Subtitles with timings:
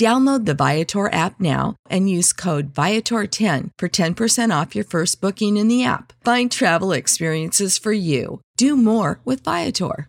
[0.00, 5.58] Download the Viator app now and use code Viator10 for 10% off your first booking
[5.58, 6.14] in the app.
[6.24, 8.40] Find travel experiences for you.
[8.56, 10.08] Do more with Viator.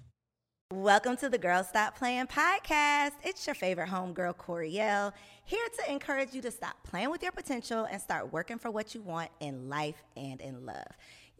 [0.73, 3.11] Welcome to the Girl Stop Playing podcast.
[3.25, 5.11] It's your favorite homegirl, Koereyelle,
[5.43, 8.95] here to encourage you to stop playing with your potential and start working for what
[8.95, 10.87] you want in life and in love.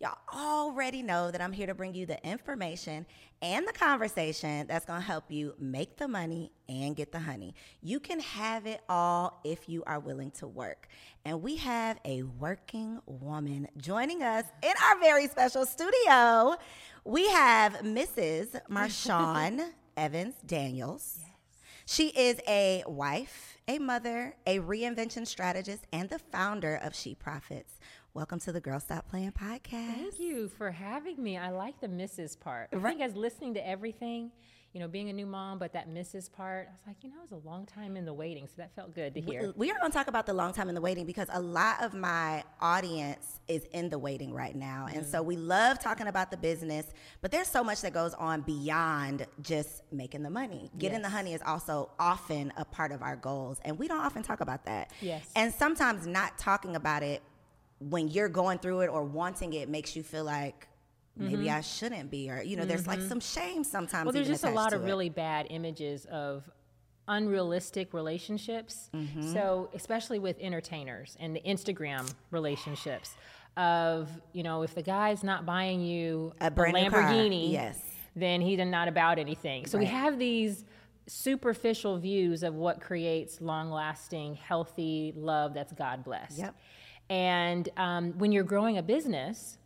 [0.02, 3.05] Y'all already know that I'm here to bring you the information
[3.44, 7.53] and the conversation that's gonna help you make the money and get the honey.
[7.83, 10.88] You can have it all if you are willing to work.
[11.23, 16.55] And we have a working woman joining us in our very special studio.
[17.05, 18.59] We have Mrs.
[18.72, 19.63] Marshawn
[19.97, 21.19] Evans Daniels.
[21.19, 21.31] Yes.
[21.85, 27.77] She is a wife, a mother, a reinvention strategist, and the founder of She Profits.
[28.14, 29.95] Welcome to the Girl Stop Playing podcast.
[29.95, 31.38] Thank you for having me.
[31.38, 32.38] I like the Mrs.
[32.38, 32.68] part.
[32.74, 34.31] I think as listening to everything,
[34.74, 36.30] you know, being a new mom, but that Mrs.
[36.30, 38.53] part, I was like, you know, it was a long time in the waiting, so
[38.58, 39.53] that felt good to hear.
[39.56, 41.81] We are going to talk about the long time in the waiting because a lot
[41.81, 44.90] of my audience is in the waiting right now.
[44.94, 45.28] And so mm.
[45.28, 46.88] we love talking about the business,
[47.22, 50.69] but there's so much that goes on beyond just making the money.
[50.78, 54.22] Getting the honey is also often a part of our goals, and we don't often
[54.22, 54.91] talk about that.
[55.00, 55.30] Yes.
[55.34, 57.22] And sometimes not talking about it
[57.90, 60.68] when you're going through it or wanting it makes you feel like
[61.18, 64.06] maybe I shouldn't be, or you know, there's like some shame sometimes.
[64.06, 64.86] well, there's just a lot of it.
[64.86, 66.50] really bad images of
[67.08, 68.90] unrealistic relationships.
[68.96, 69.34] Mm-hmm.
[69.34, 73.16] So, especially with entertainers and the Instagram relationships
[73.58, 77.81] of, you know, if the guy's not buying you A brand car, Lamborghini, yes.
[78.16, 79.66] then he's not about anything.
[79.66, 80.64] So we have these
[81.08, 86.40] superficial views of what creates long-lasting, healthy love that's God blessed.
[86.40, 86.56] Yep.
[87.11, 89.57] And um, when you're growing a business,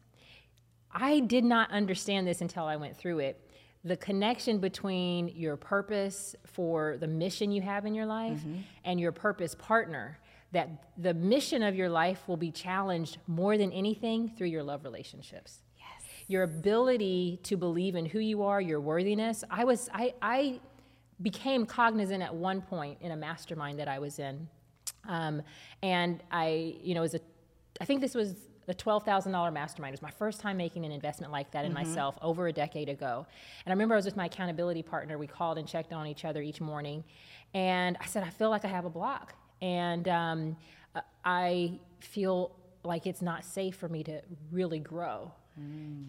[0.91, 3.39] I did not understand this until I went through it.
[3.83, 8.41] The connection between your purpose for the mission you have in your life
[8.83, 10.17] and your purpose partner,
[10.53, 14.83] that the mission of your life will be challenged more than anything through your love
[14.83, 15.59] relationships.
[15.77, 16.09] Yes.
[16.27, 19.43] Your ability to believe in who you are, your worthiness.
[19.51, 20.59] I was I I
[21.21, 24.47] became cognizant at one point in a mastermind that I was in.
[25.07, 25.43] Um,
[25.83, 27.19] and I, you know, was a,
[27.81, 28.35] I think this was
[29.05, 29.93] thousand dollar mastermind.
[29.93, 32.89] It was my first time making an investment like that in myself over a decade
[32.89, 33.25] ago.
[33.65, 35.17] And I remember I was with my accountability partner.
[35.17, 37.03] We called and checked on each other each morning,
[37.53, 40.57] and I said, I feel like I have a block, and um,
[41.23, 44.21] I feel like it's not safe for me to
[44.51, 45.31] really grow.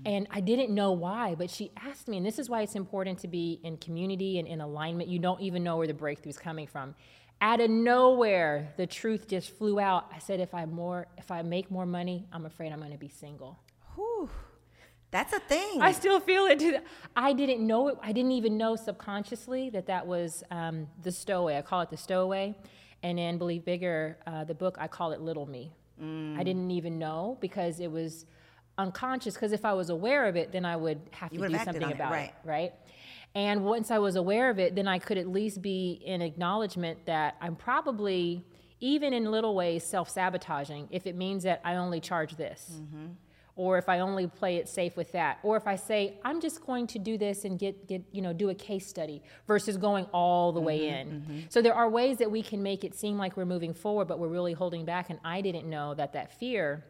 [0.04, 3.20] And I didn't know why, but she asked me, and this is why it's important
[3.20, 5.08] to be in community and in alignment.
[5.08, 6.96] You don't even know where the breakthrough's coming from.
[7.40, 10.10] Out of nowhere, the truth just flew out.
[10.14, 12.98] I said, if I more, if I make more money, I'm afraid I'm going to
[12.98, 13.58] be single.
[13.94, 14.30] Whew.
[15.10, 15.80] That's a thing.
[15.80, 16.82] I still feel it.
[17.14, 17.96] I didn't know it.
[18.02, 21.56] I didn't even know subconsciously that that was um, the stowaway.
[21.58, 22.54] I call it the stowaway.
[23.02, 25.72] And in Believe Bigger, uh, the book, I call it Little Me.
[25.98, 28.26] I didn't even know because it was
[28.76, 29.34] unconscious.
[29.34, 31.84] Because if I was aware of it, then I would have You to do something
[31.84, 32.28] on it, about right.
[32.28, 32.72] it, right?
[33.36, 37.04] And once I was aware of it, then I could at least be in acknowledgement
[37.04, 38.42] that I'm probably,
[38.80, 43.08] even in little ways, self sabotaging if it means that I only charge this mm-hmm.
[43.54, 46.64] or if I only play it safe with that, or if I say I'm just
[46.64, 50.06] going to do this and get get you know do a case study versus going
[50.14, 51.20] all the way mm-hmm, in.
[51.20, 51.40] Mm-hmm.
[51.50, 54.18] So there are ways that we can make it seem like we're moving forward, but
[54.18, 55.10] we're really holding back.
[55.10, 56.86] And I didn't know that that fear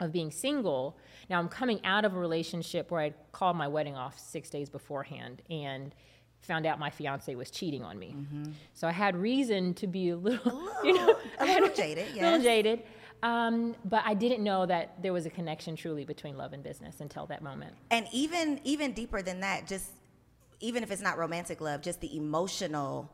[0.00, 0.96] of being single.
[1.28, 4.68] Now I'm coming out of a relationship where I called my wedding off six days
[4.68, 5.94] beforehand, and
[6.42, 8.14] found out my fiance was cheating on me.
[8.74, 12.40] So I had reason to be a little, you know, a little jaded, a little
[12.42, 12.82] jaded.
[13.22, 17.00] Um, but I didn't know that there was a connection truly between love and business
[17.00, 17.74] until that moment.
[17.90, 19.90] And even even deeper than that, just
[20.60, 23.10] even if it's not romantic love, just the emotional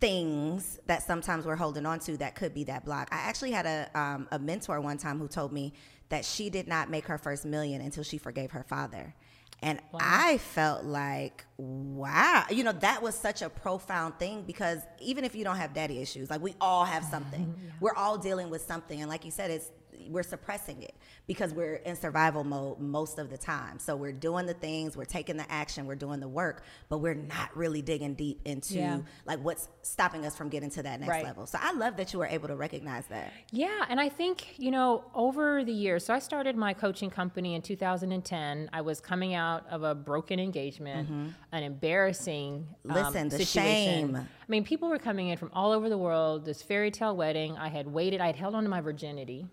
[0.00, 3.08] things that sometimes we're holding on to that could be that block.
[3.12, 5.72] I actually had a um, a mentor one time who told me
[6.10, 9.14] that she did not make her first million until she forgave her father.
[9.62, 15.24] And I felt like, wow, you know, that was such a profound thing because even
[15.24, 17.54] if you don't have daddy issues, like we all have something.
[17.78, 19.00] We're all dealing with something.
[19.00, 19.70] And like you said, it's
[20.08, 20.94] we're suppressing it
[21.26, 23.78] because we're in survival mode most of the time.
[23.78, 27.14] So we're doing the things, we're taking the action, we're doing the work, but we're
[27.14, 29.00] not really digging deep into Yeah.
[29.26, 31.24] like what's stopping us from getting to that next Right.
[31.24, 31.46] level.
[31.46, 33.32] So I love that you were able to recognize that.
[33.52, 37.54] Yeah, and I think, you know, over the years, so I started my coaching company
[37.54, 38.70] in 2010.
[38.72, 41.08] I was coming out of a broken engagement,
[41.52, 43.06] an embarrassing um, Mm-hmm.
[43.06, 44.14] Listen, the situation.
[44.14, 44.16] shame.
[44.16, 47.56] I mean, people were coming in from all over the world, this fairy tale wedding.
[47.56, 49.46] I had waited, I had held on to my virginity.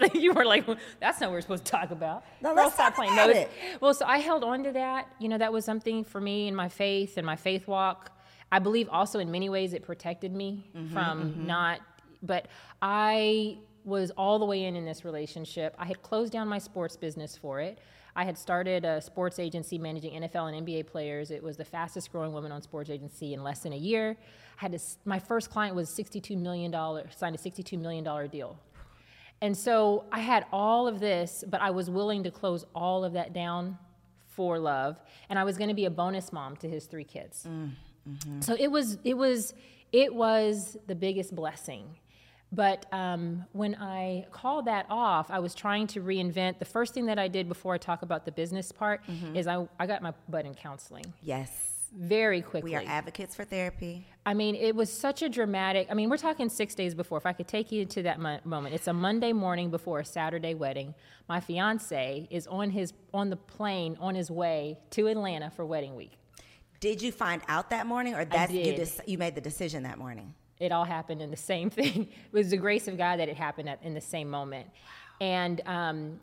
[0.14, 0.66] you were like,
[1.00, 2.24] that's not what we're supposed to talk about.
[2.40, 3.12] No, let's stop talk playing.
[3.12, 3.50] about No, it.
[3.80, 5.08] well, so I held on to that.
[5.18, 8.10] You know, that was something for me in my faith and my faith walk.
[8.50, 11.80] I believe also in many ways it protected me Mm-hmm, from not,
[12.22, 12.48] but
[12.80, 15.74] I was all the way in in this relationship.
[15.78, 17.78] I had closed down my sports business for it.
[18.14, 21.30] I had started a sports agency managing NFL and NBA players.
[21.30, 24.16] It was the fastest growing women on sports agency in less than a year.
[24.58, 26.70] I had to, my first client was $62 million,
[27.16, 28.58] signed a $62 million deal.
[29.42, 33.14] And so I had all of this, but I was willing to close all of
[33.14, 33.76] that down
[34.28, 34.96] for love.
[35.28, 37.44] And I was going to be a bonus mom to his three kids.
[37.46, 37.72] Mm,
[38.08, 38.40] mm-hmm.
[38.40, 39.52] So it was, it was,
[39.92, 41.98] it was the biggest blessing.
[42.52, 46.58] But um, when I called that off, I was trying to reinvent.
[46.58, 49.34] The first thing that I did before I talk about the business part mm-hmm.
[49.34, 51.71] is I, I got my butt in counseling Yes.
[51.96, 52.70] Very quickly.
[52.70, 54.06] We are advocates for therapy.
[54.24, 55.88] I mean, it was such a dramatic.
[55.90, 57.18] I mean, we're talking six days before.
[57.18, 60.04] If I could take you to that mo- moment, it's a Monday morning before a
[60.04, 60.94] Saturday wedding.
[61.28, 65.96] My fiance is on his on the plane on his way to Atlanta for wedding
[65.96, 66.12] week.
[66.80, 69.98] Did you find out that morning or that's you dec- you made the decision that
[69.98, 70.34] morning?
[70.58, 72.08] It all happened in the same thing.
[72.10, 74.68] it was the grace of God that it happened at, in the same moment,
[75.20, 76.18] and um,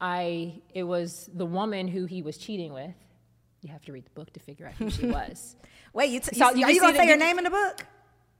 [0.00, 2.94] I it was the woman who he was cheating with.
[3.62, 5.56] You have to read the book to figure out who she was.
[5.92, 7.84] Wait, you, t- So you, you are you gonna say her name in the book?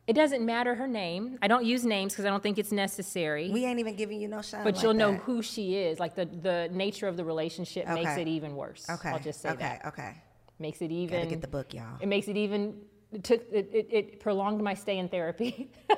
[0.07, 1.39] It doesn't matter her name.
[1.41, 3.51] I don't use names because I don't think it's necessary.
[3.51, 4.65] We ain't even giving you no shine.
[4.65, 6.01] but like you'll know who she is.
[6.01, 8.87] Like the, the nature of the relationship makes it even worse.
[8.91, 9.11] Okay.
[9.11, 9.59] I'll just say okay.
[9.61, 9.87] that.
[9.87, 10.15] Okay.
[10.59, 11.19] Makes it even.
[11.19, 11.99] Gotta get the book, y'all.
[12.01, 12.81] It makes it even.
[13.13, 15.71] It took it, it, it prolonged my stay in therapy.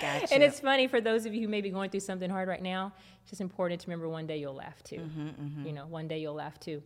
[0.00, 0.32] Gotcha.
[0.32, 2.62] And it's funny for those of you who may be going through something hard right
[2.62, 2.92] now.
[3.22, 4.96] It's just important to remember one day you'll laugh too.
[4.98, 6.82] Mm-hmm, You know, one day you'll laugh too.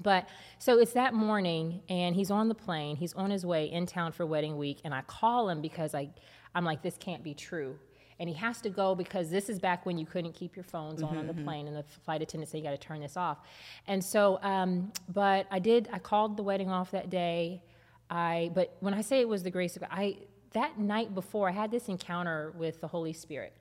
[0.00, 0.28] But
[0.58, 2.96] so it's that morning, and he's on the plane.
[2.96, 6.10] He's on his way in town for wedding week, and I call him because I,
[6.54, 7.78] I'm like, this can't be true.
[8.20, 11.02] And he has to go because this is back when you couldn't keep your phones
[11.02, 13.38] on on the plane, and the flight attendant said you got to turn this off.
[13.86, 15.88] And so, um, but I did.
[15.92, 17.62] I called the wedding off that day.
[18.10, 20.16] I, but when I say it was the grace of God, I
[20.52, 23.52] that night before I had this encounter with the Holy Spirit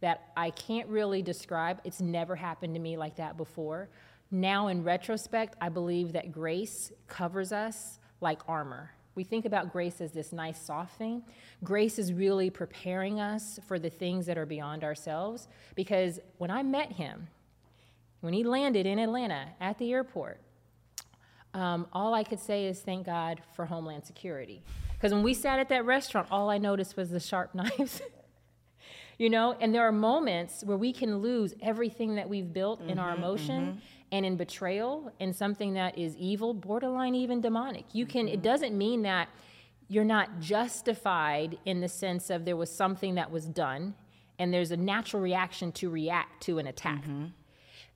[0.00, 1.80] that I can't really describe.
[1.84, 3.88] It's never happened to me like that before.
[4.30, 8.90] Now, in retrospect, I believe that grace covers us like armor.
[9.14, 11.22] We think about grace as this nice, soft thing.
[11.64, 15.48] Grace is really preparing us for the things that are beyond ourselves.
[15.74, 17.28] Because when I met him,
[18.20, 20.40] when he landed in Atlanta at the airport,
[21.54, 24.62] um, all I could say is thank God for Homeland Security.
[24.92, 28.02] Because when we sat at that restaurant, all I noticed was the sharp knives.
[29.18, 32.98] you know, and there are moments where we can lose everything that we've built in
[32.98, 33.80] our emotion
[34.12, 37.84] and in betrayal and something that is evil, borderline even demonic.
[37.92, 38.42] You can, it mm-hmm.
[38.42, 39.28] doesn't mean that
[39.88, 43.94] you're not justified in the sense of there was something that was done
[44.38, 47.02] and there's a natural reaction to react to an attack.
[47.02, 47.26] Mm-hmm.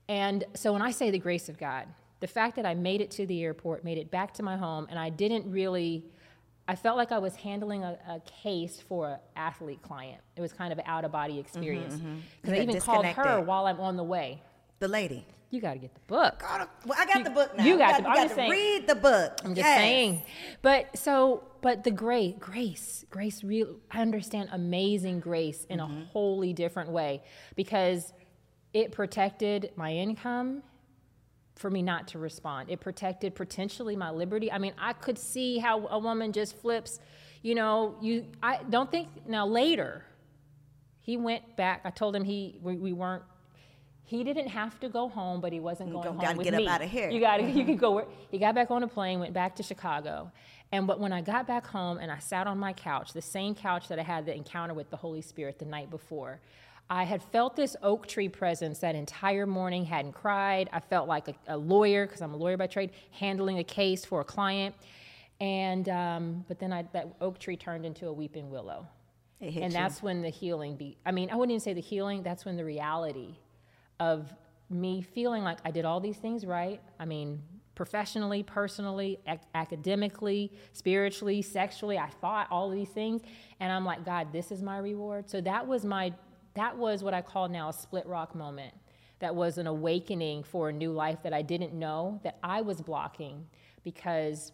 [0.08, 1.86] And so when I say the grace of God,
[2.20, 4.86] the fact that I made it to the airport, made it back to my home,
[4.90, 6.04] and I didn't really,
[6.68, 10.20] I felt like I was handling a, a case for an athlete client.
[10.36, 11.94] It was kind of an out of body mm-hmm, experience.
[12.40, 14.42] Because You I even called her while I'm on the way.
[14.78, 15.26] The lady.
[15.52, 16.38] You got to get the book.
[16.40, 17.64] Gotta- Well, I got You- the book now.
[17.64, 18.50] you got to, the- I'm just saying.
[18.50, 19.38] read the book.
[19.44, 19.78] I'm just Yes.
[19.78, 20.22] saying.
[20.62, 26.00] But so, but the grace, grace, grace, real, I understand amazing grace in Mm-hmm.
[26.02, 27.22] a wholly different way
[27.54, 28.14] because
[28.72, 30.62] it protected my income
[31.56, 32.70] for me not to respond.
[32.70, 34.50] It protected potentially my liberty.
[34.50, 36.98] I mean, I could see how a woman just flips,
[37.42, 40.02] you know, you, I don't think, now later,
[41.00, 43.24] he went back, I told him he, we, we weren't,
[44.04, 46.60] he didn't have to go home, but he wasn't going Gotta home with get up
[46.60, 46.68] me.
[46.68, 47.10] outta here.
[47.10, 47.92] You got you could go.
[47.92, 50.30] Where, he got back on a plane, went back to Chicago,
[50.70, 53.54] and but when I got back home and I sat on my couch, the same
[53.54, 56.40] couch that I had the encounter with the Holy Spirit the night before,
[56.90, 59.84] I had felt this oak tree presence that entire morning.
[59.84, 60.68] Hadn't cried.
[60.72, 64.04] I felt like a, a lawyer because I'm a lawyer by trade, handling a case
[64.04, 64.74] for a client,
[65.40, 68.86] and um, but then I, that oak tree turned into a weeping willow
[69.42, 69.68] and you.
[69.70, 72.56] that's when the healing be i mean i wouldn't even say the healing that's when
[72.56, 73.34] the reality
[74.10, 74.32] of
[74.70, 77.42] me feeling like i did all these things right i mean
[77.74, 83.22] professionally personally ac- academically spiritually sexually i thought all of these things
[83.60, 86.12] and i'm like god this is my reward so that was my
[86.54, 88.74] that was what i call now a split rock moment
[89.18, 92.80] that was an awakening for a new life that i didn't know that i was
[92.80, 93.46] blocking
[93.84, 94.52] because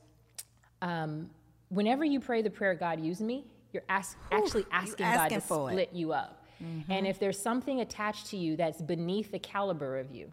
[0.83, 1.31] um,
[1.69, 5.41] whenever you pray the prayer, God use me, you're ask, actually asking, asking God to
[5.41, 5.73] for it.
[5.73, 6.38] split you up.
[6.63, 6.91] Mm-hmm.
[6.91, 10.33] And if there's something attached to you that's beneath the caliber of you,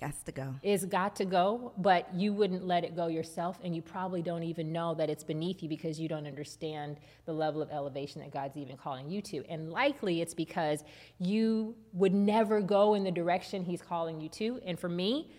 [0.00, 0.54] Got to go.
[0.60, 4.42] it's got to go, but you wouldn't let it go yourself, and you probably don't
[4.42, 8.32] even know that it's beneath you because you don't understand the level of elevation that
[8.32, 9.44] God's even calling you to.
[9.48, 10.82] And likely it's because
[11.20, 14.60] you would never go in the direction He's calling you to.
[14.66, 15.30] And for me,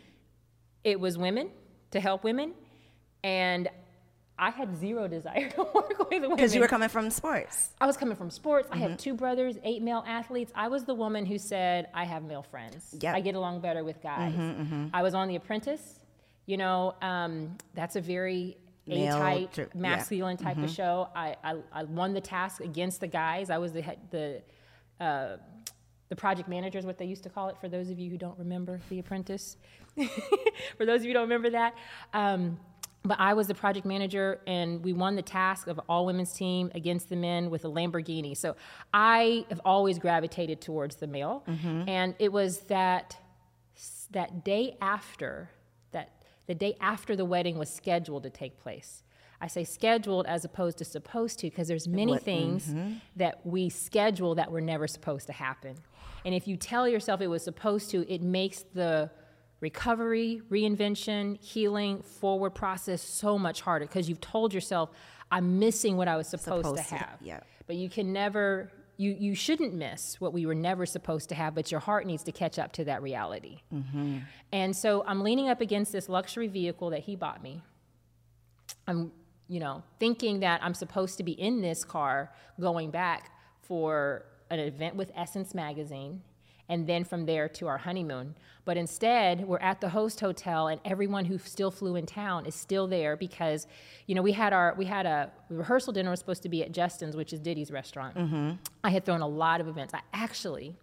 [0.85, 1.49] it was women
[1.91, 2.53] to help women,
[3.25, 3.67] and
[4.37, 6.29] I had zero desire to work with women.
[6.35, 7.69] Because you were coming from sports.
[7.79, 8.67] I was coming from sports.
[8.71, 8.81] I Mm-hmm.
[8.89, 10.51] have two brothers, eight male athletes.
[10.55, 12.89] I was the woman who said, I have male friends.
[12.93, 13.01] Yep.
[13.01, 14.33] Mm-hmm, I get along better with guys.
[14.93, 15.99] I was on The Apprentice.
[16.47, 19.69] You know, um, that's a very Male A-type, dri- yeah.
[19.69, 19.81] Mm-hmm.
[19.81, 21.09] masculine type of show.
[21.15, 23.49] I, I, I won the task against the guys.
[23.49, 24.41] I was the, the,
[24.99, 25.37] uh,
[26.09, 28.17] the project manager is what they used to call it for those of you who
[28.17, 29.57] don't remember The Apprentice.
[30.77, 31.73] for those of you who don't remember that.
[32.13, 32.59] Um,
[33.05, 36.71] but I was the project manager, and we won the task of all women's team
[36.73, 38.35] against the men with a Lamborghini.
[38.35, 38.55] So
[38.93, 41.87] I have always gravitated towards the male, mm-hmm.
[41.87, 43.17] and it was that
[44.11, 45.49] that day after
[45.91, 49.03] that the day after the wedding was scheduled to take place.
[49.41, 52.93] I say scheduled as opposed to supposed to because there's many things mm-hmm.
[53.17, 55.75] that we schedule that were never supposed to happen.
[56.23, 59.11] And if you tell yourself it was supposed to, it makes the
[59.61, 64.89] recovery, reinvention, healing, forward process so much harder because you've told yourself,
[65.31, 67.17] I'm missing what I was supposed, Supposed to to- have.
[67.21, 67.39] yeah.
[67.67, 71.55] But you can never, you, you shouldn't miss what we were never supposed to have,
[71.55, 73.61] but your heart needs to catch up to that reality.
[73.73, 74.19] Mm-hmm.
[74.53, 77.63] And so I'm leaning up against this luxury vehicle that he bought me.
[78.87, 79.11] I'm,
[79.47, 83.31] you know, thinking that I'm supposed to be in this car going back
[83.63, 86.21] for an event with Essence Magazine
[86.69, 88.35] and then from there to our honeymoon.
[88.65, 92.55] But instead, we're at the host hotel and everyone who still flew in town is
[92.55, 93.67] still there because,
[94.07, 96.71] you know, we had our we had a rehearsal dinner was supposed to be at
[96.71, 98.15] Justin's, which is Diddy's restaurant.
[98.15, 98.51] Mm-hmm.
[98.83, 99.93] I had thrown a lot of events.
[99.93, 100.75] I actually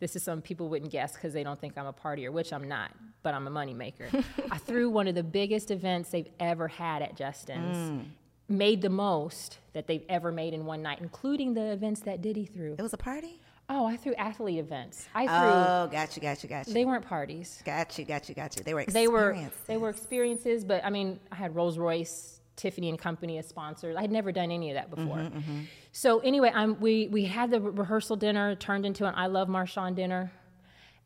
[0.00, 2.68] this is some people wouldn't guess because they don't think I'm a partier, which I'm
[2.68, 2.90] not,
[3.22, 4.24] but I'm a moneymaker.
[4.50, 8.04] I threw one of the biggest events they've ever had at Justin's, mm.
[8.48, 12.44] made the most that they've ever made in one night, including the events that Diddy
[12.44, 12.74] threw.
[12.78, 13.40] It was a party?
[13.68, 15.08] Oh, I threw athlete events.
[15.14, 16.74] I threw, Oh, got you, got you, got you.
[16.74, 17.62] they weren't parties.
[17.64, 18.62] Got you, got you, got you.
[18.62, 18.94] They were experiences.
[18.94, 19.60] They were, experiences.
[19.66, 23.96] they were experiences, but I mean, I had Rolls Royce, Tiffany and Company as sponsors.
[23.96, 25.16] I had never done any of that before.
[25.16, 25.60] Mm-hmm,
[25.92, 29.94] So anyway, I'm, we we had the rehearsal dinner turned into an I Love Marshawn
[29.96, 30.30] dinner,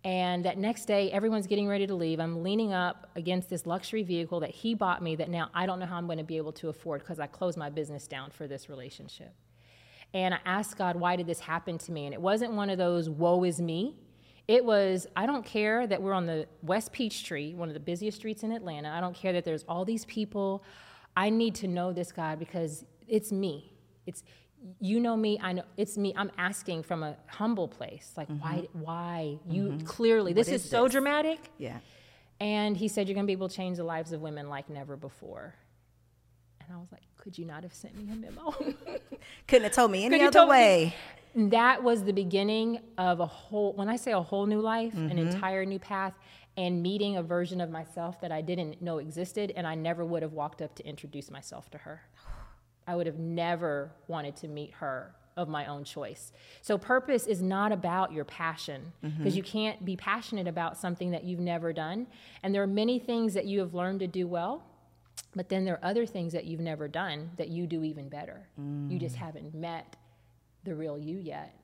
[0.05, 2.19] and that next day everyone's getting ready to leave.
[2.21, 5.79] I'm leaning up against this luxury vehicle that he bought me that now I don't
[5.79, 8.31] know how I'm going to be able to afford because I closed my business down
[8.31, 9.33] for this relationship.
[10.15, 12.07] And I asked God, why did this happen to me?
[12.07, 13.95] And it wasn't one of those woe is me.
[14.47, 18.17] It was, I don't care that we're on the West Peachtree, one of the busiest
[18.17, 18.89] streets in Atlanta.
[18.89, 20.65] I don't care that there's all these people.
[21.15, 23.73] I need to know this God because it's me.
[24.07, 24.23] It's
[24.81, 26.13] you know me, I know it's me.
[26.17, 28.13] I'm asking from a humble place.
[28.17, 28.81] Like why mm-hmm.
[28.81, 29.39] why?
[29.49, 29.87] You mm-hmm.
[29.87, 30.93] clearly this is, is so this?
[30.93, 31.39] dramatic.
[31.59, 31.79] Yeah.
[32.41, 34.71] And he said, You're going to be able to change the lives of women like
[34.71, 35.55] never before.
[36.69, 38.51] And I was like, Could you not have sent me a memo?
[39.49, 40.95] Couldn't have told me any other told me- way.
[41.35, 45.09] that was the beginning of a whole, when I say a whole new life, an
[45.09, 45.19] Mm-hmm.
[45.19, 46.13] entire new path,
[46.57, 50.23] and meeting a version of myself that I didn't know existed, and I never would
[50.23, 52.03] have walked up to introduce myself to her.
[52.87, 56.33] I would have never wanted to meet her of my own choice.
[56.63, 61.23] So, purpose is not about your passion because you can't be passionate about something that
[61.23, 62.09] you've never done.
[62.43, 64.65] And there are many things that you have learned to do well,
[65.39, 68.49] but then there are other things that you've never done that you do even better.
[68.91, 69.21] You just mm.
[69.21, 69.97] haven't met
[70.65, 71.55] the real you yet.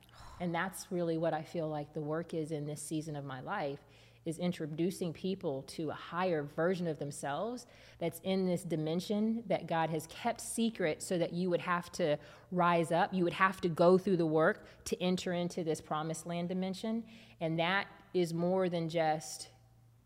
[0.41, 3.41] And that's really what I feel like the work is in this season of my
[3.41, 3.81] life
[4.25, 7.67] is introducing people to a higher version of themselves
[7.99, 12.17] that's in this dimension that God has kept secret so that you would have to
[12.51, 16.27] rise up, you would have to go through the work to enter into this promised
[16.27, 17.05] land dimension.
[17.41, 19.49] And that is more than just,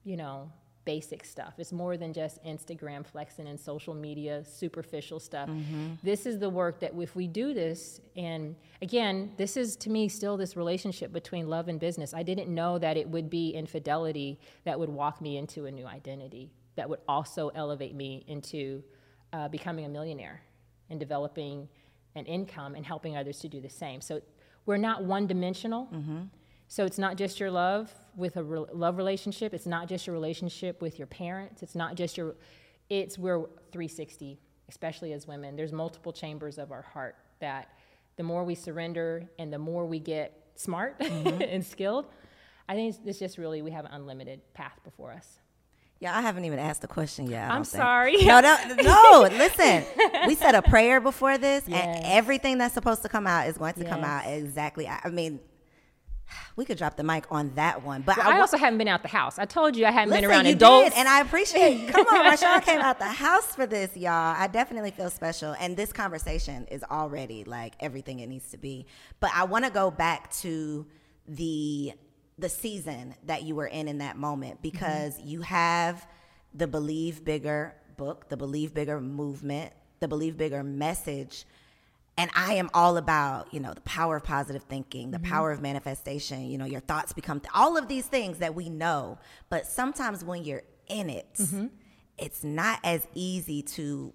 [0.05, 0.51] you know,
[0.89, 1.53] basic stuff.
[1.59, 5.51] It's more than just Instagram flexing and social media, superficial stuff.
[5.51, 5.87] Mm-hmm.
[6.03, 10.09] This is the work that if we do this, and again, this is to me
[10.09, 12.15] still this relationship between love and business.
[12.15, 15.87] I didn't know that it would be infidelity that would walk me into a new
[15.87, 18.83] identity, that would also elevate me into
[19.35, 20.41] uh, becoming a millionaire
[20.89, 21.69] and developing
[22.15, 24.01] an income and helping others to do the same.
[24.01, 24.23] So
[24.65, 25.83] we're not one dimensional.
[25.93, 26.21] Mm-hmm.
[26.69, 29.55] So it's not just your love with a re- love relationship.
[29.55, 31.63] It's not just your relationship with your parents.
[31.63, 32.37] It's not just your.
[32.91, 33.41] It's we're
[33.73, 35.57] 360, especially as women.
[35.57, 37.71] There's multiple chambers of our heart that
[38.17, 41.43] the more we surrender and the more we get smart mm-hmm.
[41.49, 42.07] and skilled,
[42.69, 45.39] I think it's, it's, just really we have an unlimited path before us.
[46.01, 47.51] Yeah, I haven't even asked the question yet.
[47.51, 48.25] I'm sorry.
[48.25, 49.29] No, no, no.
[49.37, 49.85] listen,
[50.27, 51.85] we said a prayer before this, yes.
[51.85, 53.89] and everything that's supposed to come out is going to yes.
[53.89, 54.87] come out exactly.
[54.87, 55.41] I mean,
[56.57, 58.03] we could drop the mic on that one.
[58.03, 59.39] But well, I, I, also haven't been out the house.
[59.39, 60.91] I told you I hadn't listen, been around you adults.
[60.91, 64.35] Did, and I appreciate Come on, Rashawn came out the house for this, y'all.
[64.37, 65.55] I definitely feel special.
[65.59, 68.87] And this conversation is already like everything it needs to be.
[69.21, 70.87] But I want to go back to
[71.27, 71.93] the
[72.39, 74.63] the season that you were in in that moment mm-hmm.
[74.63, 75.29] because mm-hmm.
[75.29, 76.07] you have
[76.55, 81.45] the Believe Bigger book, the Believe Bigger movement, the Believe Bigger message
[82.19, 85.33] and I am all about, you know, the power of positive thinking, the mm-hmm.
[85.33, 88.69] power of manifestation, you know, your thoughts become th- all of these things that we
[88.69, 89.19] know.
[89.49, 91.67] But sometimes when you're in it, mm-hmm.
[92.19, 94.13] it's not as easy to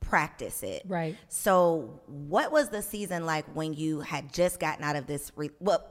[0.00, 0.82] practice it.
[0.86, 1.16] Right.
[1.28, 5.32] So, what was the season like when you had just gotten out of this?
[5.34, 5.84] Re- well,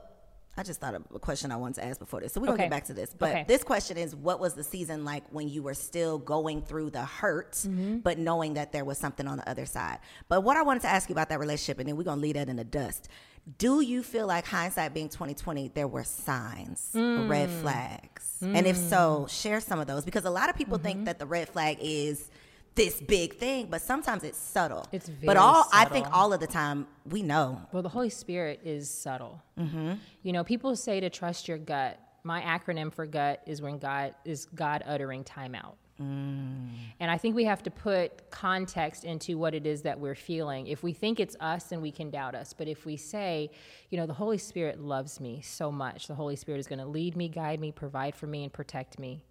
[0.58, 2.32] I just thought of a question I wanted to ask before this.
[2.32, 3.14] So we're gonna get back to this.
[3.16, 3.44] But okay.
[3.46, 7.04] this question is what was the season like when you were still going through the
[7.04, 7.98] hurt, mm-hmm.
[7.98, 9.98] but knowing that there was something on the other side?
[10.28, 12.34] But what I wanted to ask you about that relationship, and then we're gonna leave
[12.34, 13.08] that in the dust.
[13.56, 17.30] Do you feel like hindsight being 2020, there were signs, mm.
[17.30, 18.36] red flags?
[18.42, 18.56] Mm.
[18.56, 19.30] And if so, mm.
[19.30, 20.86] share some of those because a lot of people mm-hmm.
[20.86, 22.30] think that the red flag is
[22.78, 24.86] this big thing, but sometimes it's subtle.
[24.92, 25.80] It's very But all subtle.
[25.80, 27.60] I think all of the time we know.
[27.72, 29.42] Well, the Holy Spirit is subtle.
[29.58, 29.94] Mm-hmm.
[30.22, 31.98] You know, people say to trust your gut.
[32.24, 35.74] My acronym for gut is when God is God uttering timeout.
[36.00, 36.68] Mm.
[37.00, 40.68] And I think we have to put context into what it is that we're feeling.
[40.68, 42.52] If we think it's us, then we can doubt us.
[42.52, 43.50] But if we say,
[43.90, 46.86] you know, the Holy Spirit loves me so much, the Holy Spirit is going to
[46.86, 49.22] lead me, guide me, provide for me, and protect me,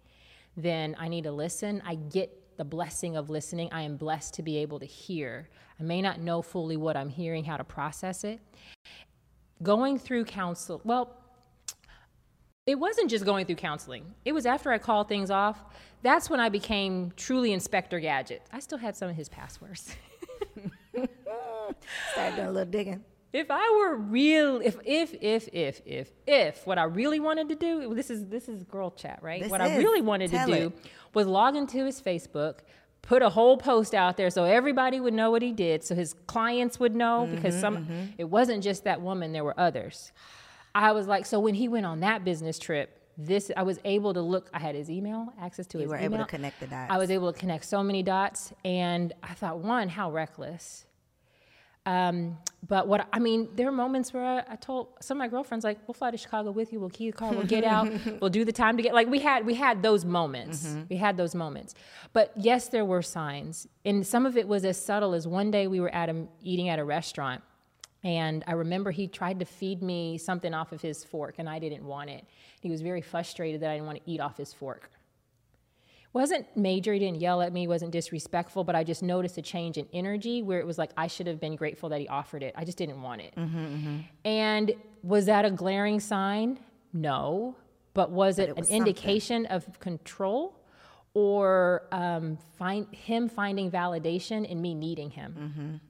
[0.56, 1.82] then I need to listen.
[1.86, 3.70] I get the blessing of listening.
[3.72, 5.48] I am blessed to be able to hear.
[5.80, 8.40] I may not know fully what I'm hearing, how to process it.
[9.62, 11.16] Going through counsel, well,
[12.66, 14.14] it wasn't just going through counseling.
[14.24, 15.58] It was after I called things off.
[16.02, 18.42] That's when I became truly Inspector Gadget.
[18.52, 19.96] I still had some of his passwords.
[22.12, 26.66] Started doing a little digging if I were real, if if if if if if
[26.66, 29.42] what I really wanted to do, this is this is girl chat, right?
[29.42, 29.72] This what is.
[29.72, 30.86] I really wanted Tell to do it.
[31.12, 32.60] was log into his Facebook,
[33.02, 36.14] put a whole post out there so everybody would know what he did, so his
[36.26, 38.04] clients would know mm-hmm, because some mm-hmm.
[38.16, 40.12] it wasn't just that woman, there were others.
[40.74, 44.14] I was like, so when he went on that business trip, this I was able
[44.14, 44.48] to look.
[44.54, 46.14] I had his email, access to you his You were email.
[46.14, 46.90] able to connect the dots.
[46.90, 50.86] I was able to connect so many dots, and I thought, one, how reckless
[51.86, 55.28] um, but what I mean, there are moments where I, I, told some of my
[55.28, 56.80] girlfriends, like, we'll fly to Chicago with you.
[56.80, 57.30] We'll key the car.
[57.32, 57.88] We'll get out.
[58.20, 58.94] we'll do the time to get.
[58.94, 60.66] Like we had, we had those moments.
[60.66, 60.82] Mm-hmm.
[60.90, 61.74] We had those moments.
[62.12, 65.66] But yes, there were signs, and some of it was as subtle as one day
[65.66, 67.42] we were at a, eating at a restaurant,
[68.04, 71.58] and I remember he tried to feed me something off of his fork, and I
[71.58, 72.24] didn't want it.
[72.60, 74.90] He was very frustrated that I didn't want to eat off his fork
[76.12, 79.76] wasn't major he didn't yell at me wasn't disrespectful but i just noticed a change
[79.76, 82.54] in energy where it was like i should have been grateful that he offered it
[82.56, 83.98] i just didn't want it mm-hmm, mm-hmm.
[84.24, 86.58] and was that a glaring sign
[86.92, 87.54] no
[87.94, 88.76] but was but it, it was an something.
[88.76, 90.54] indication of control
[91.14, 95.80] or um, find him finding validation in me needing him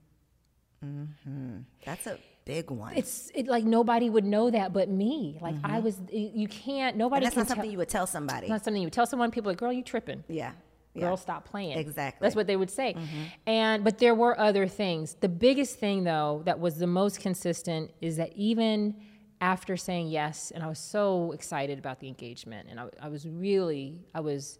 [0.83, 1.01] mm-hmm.
[1.01, 1.57] mm-hmm.
[1.85, 2.95] that's a big one.
[2.95, 5.37] It's it, like nobody would know that but me.
[5.41, 5.65] Like mm-hmm.
[5.65, 6.97] I was, you can't.
[6.97, 7.25] Nobody.
[7.25, 8.47] And that's not something you would tell somebody.
[8.47, 9.31] Not something you would tell someone.
[9.31, 10.23] People are like, girl, you tripping?
[10.27, 10.53] Yeah.
[10.93, 11.01] yeah.
[11.01, 11.77] Girl, stop playing.
[11.77, 12.25] Exactly.
[12.25, 12.93] That's what they would say.
[12.93, 13.23] Mm-hmm.
[13.47, 15.15] And but there were other things.
[15.19, 18.95] The biggest thing though that was the most consistent is that even
[19.41, 23.27] after saying yes, and I was so excited about the engagement, and I, I was
[23.27, 24.59] really, I was.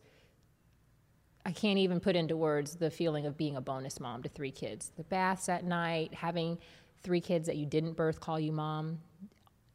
[1.45, 4.51] I can't even put into words the feeling of being a bonus mom to three
[4.51, 4.91] kids.
[4.97, 6.59] The baths at night, having
[7.03, 8.99] three kids that you didn't birth call you mom.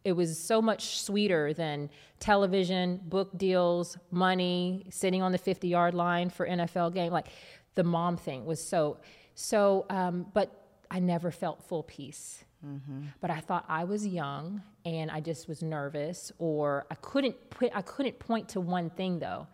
[0.05, 1.89] it was so much sweeter than
[2.21, 7.11] television, book deals, money, sitting on the 50 yard line for NFL game.
[7.11, 7.29] Like
[7.75, 8.99] the mom thing was so,
[9.35, 10.51] so, um, but
[10.91, 12.45] I never felt full peace.
[12.65, 13.03] Mm-hmm.
[13.21, 17.71] But I thought I was young and I just was nervous, or I couldn't put,
[17.75, 19.47] I couldn't point to one thing though.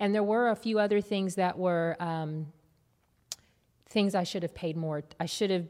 [0.00, 2.46] And there were a few other things that were um,
[3.88, 5.02] things I should have paid more.
[5.20, 5.66] I should have,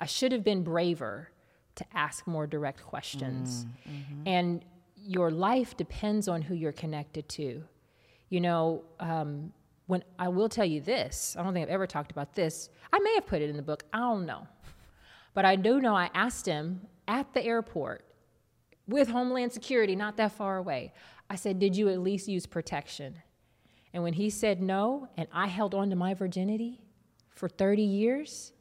[0.00, 1.30] I should have been braver
[1.76, 3.64] to ask more direct questions.
[3.64, 4.28] Mm, mm-hmm.
[4.28, 4.64] And
[4.96, 7.62] your life depends on who you're connected to.
[8.28, 9.52] You know, um,
[9.86, 12.70] when I will tell you this, I don't think I've ever talked about this.
[12.92, 14.46] I may have put it in the book, I don't know.
[15.34, 18.04] But I do know I asked him at the airport
[18.88, 20.92] with Homeland Security not that far away.
[21.28, 23.16] I said, Did you at least use protection?
[23.92, 26.80] And when he said no, and I held on to my virginity
[27.30, 28.52] for 30 years,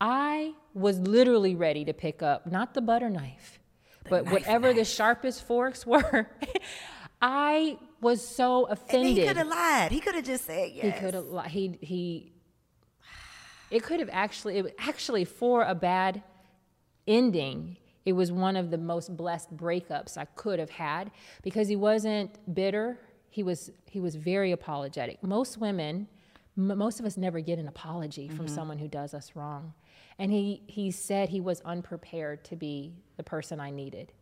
[0.00, 3.58] I was literally ready to pick up not the butter knife,
[4.04, 4.76] the but knife, whatever knife.
[4.76, 6.28] the sharpest forks were.
[7.20, 9.16] I was so offended.
[9.16, 9.92] he could have lied.
[9.92, 10.84] He could have just said yes.
[10.84, 11.50] He could have lied.
[11.50, 12.32] He he.
[13.70, 14.58] It could have actually.
[14.58, 16.22] It actually for a bad
[17.06, 17.78] ending.
[18.04, 21.10] It was one of the most blessed breakups I could have had
[21.42, 23.00] because he wasn't bitter.
[23.30, 25.22] He was he was very apologetic.
[25.22, 26.06] Most women,
[26.56, 28.36] m- most of us never get an apology mm-hmm.
[28.36, 29.74] from someone who does us wrong.
[30.18, 34.12] And he, he said he was unprepared to be the person I needed.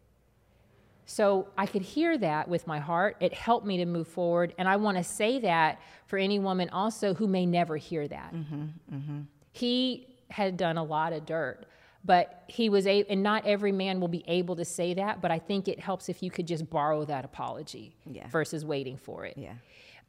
[1.06, 3.16] So I could hear that with my heart.
[3.20, 4.54] It helped me to move forward.
[4.58, 8.34] And I want to say that for any woman also who may never hear that.
[8.34, 9.20] Mm-hmm, mm-hmm.
[9.52, 11.66] He had done a lot of dirt,
[12.04, 15.30] but he was able, and not every man will be able to say that, but
[15.30, 18.26] I think it helps if you could just borrow that apology yeah.
[18.28, 19.36] versus waiting for it.
[19.36, 19.54] Yeah.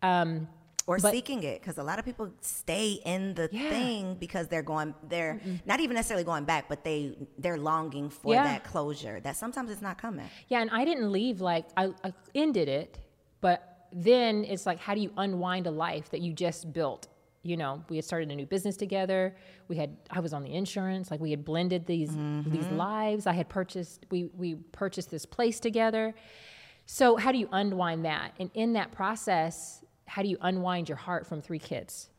[0.01, 0.47] Um,
[0.87, 3.69] or but, seeking it because a lot of people stay in the yeah.
[3.69, 8.09] thing because they're going they're mm not even necessarily going back but they they're longing
[8.09, 8.43] for yeah.
[8.43, 10.27] that closure that sometimes it's not coming.
[10.47, 12.99] Yeah and i didn't leave like I, I ended it
[13.41, 17.07] but then it's like how do you unwind a life that you just built?
[17.41, 19.35] You know we had started a new business together.
[19.69, 22.51] We had i was on the insurance like we had blended these mm-hmm.
[22.51, 23.25] these lives.
[23.25, 26.13] I had purchased we we purchased this place together.
[26.85, 28.33] So how do you unwind that?
[28.39, 32.09] And in that process how do you unwind your heart from three kids?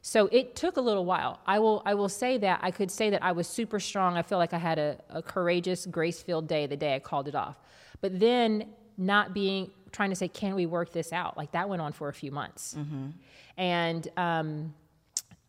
[0.00, 1.40] So it took a little while.
[1.46, 4.16] I will I will say that I could say that I was super strong.
[4.16, 7.34] I feel like I had a, a courageous, grace-filled day the day I called it
[7.34, 7.56] off.
[8.00, 8.66] But then
[8.98, 11.36] not being trying to say, can we work this out?
[11.36, 12.74] Like that went on for a few months.
[12.76, 13.10] Mm-hmm.
[13.56, 14.74] And um,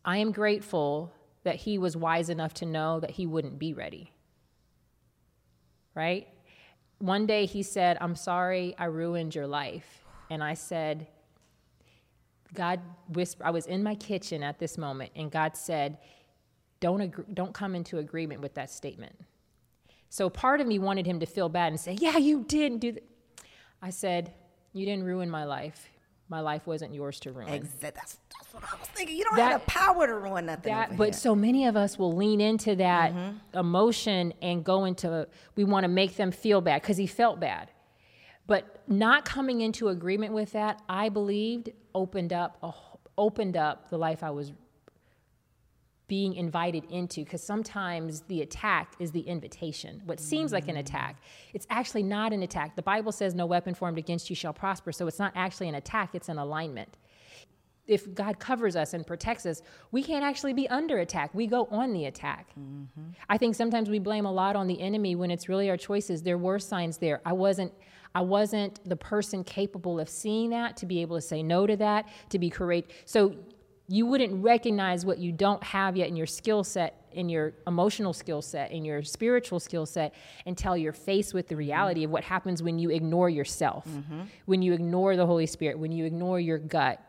[0.04, 4.12] I am grateful that he was wise enough to know that he wouldn't be ready.
[5.94, 6.28] Right?
[6.98, 10.04] One day he said, I'm sorry I ruined your life.
[10.30, 11.06] And I said,
[12.54, 15.98] God whispered, I was in my kitchen at this moment, and God said,
[16.80, 19.14] don't, agree, don't come into agreement with that statement.
[20.10, 22.92] So part of me wanted him to feel bad and say, Yeah, you didn't do
[22.92, 23.02] that.
[23.82, 24.32] I said,
[24.72, 25.88] You didn't ruin my life.
[26.28, 27.52] My life wasn't yours to ruin.
[27.52, 27.90] Exactly.
[27.94, 29.16] That's, that's what I was thinking.
[29.16, 30.72] You don't that, have the power to ruin nothing.
[30.72, 31.12] That, but here.
[31.14, 33.58] so many of us will lean into that mm-hmm.
[33.58, 37.70] emotion and go into, we want to make them feel bad because he felt bad.
[38.46, 42.72] But not coming into agreement with that, I believed, opened up a,
[43.16, 44.52] opened up the life I was
[46.06, 50.02] being invited into because sometimes the attack is the invitation.
[50.04, 51.22] What seems like an attack,
[51.54, 52.76] it's actually not an attack.
[52.76, 54.92] The Bible says, No weapon formed against you shall prosper.
[54.92, 56.96] So it's not actually an attack, it's an alignment.
[57.86, 59.60] If God covers us and protects us,
[59.92, 61.34] we can't actually be under attack.
[61.34, 62.48] We go on the attack.
[62.58, 63.10] Mm-hmm.
[63.28, 66.22] I think sometimes we blame a lot on the enemy when it's really our choices.
[66.22, 67.20] There were signs there.
[67.26, 67.74] I wasn't
[68.14, 71.76] I wasn't the person capable of seeing that, to be able to say no to
[71.76, 72.92] that, to be courageous.
[73.06, 73.34] So
[73.88, 78.12] you wouldn't recognize what you don't have yet in your skill set, in your emotional
[78.12, 80.14] skill set, in your spiritual skill set,
[80.46, 84.22] until you're faced with the reality of what happens when you ignore yourself, mm-hmm.
[84.46, 87.00] when you ignore the Holy Spirit, when you ignore your gut.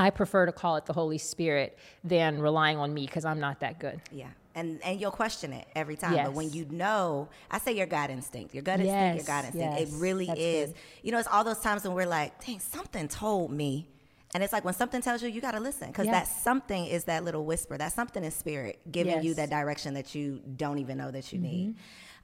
[0.00, 3.60] I prefer to call it the Holy Spirit than relying on me because I'm not
[3.60, 4.00] that good.
[4.12, 6.14] Yeah and and you'll question it every time.
[6.14, 6.26] Yes.
[6.26, 9.78] But when you know, I say your gut instinct, your gut instinct, your gut instinct.
[9.78, 9.88] Yes.
[9.88, 10.70] It really That's is.
[10.70, 10.78] Good.
[11.02, 13.88] You know, it's all those times when we're like, dang, something told me.
[14.34, 16.28] And it's like when something tells you, you got to listen because yes.
[16.28, 17.78] that something is that little whisper.
[17.78, 21.38] That something is spirit giving you that direction that you don't even know that you
[21.38, 21.48] mm-hmm.
[21.48, 21.76] need.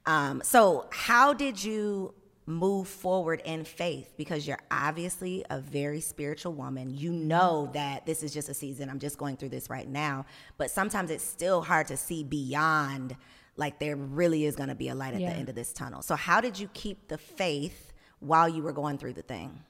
[0.07, 2.13] Um, so, how did you
[2.47, 6.95] move forward in faith because you're obviously a very spiritual woman.
[6.95, 8.91] You know that this is just a season.
[8.91, 10.27] I'm just going through this right now.
[10.59, 13.17] But sometimes it's still hard to see beyond,
[13.57, 15.31] like, there really is going to be a light at yeah.
[15.31, 16.03] the end of this tunnel.
[16.03, 19.63] So, how did you keep the faith while you were going through the thing?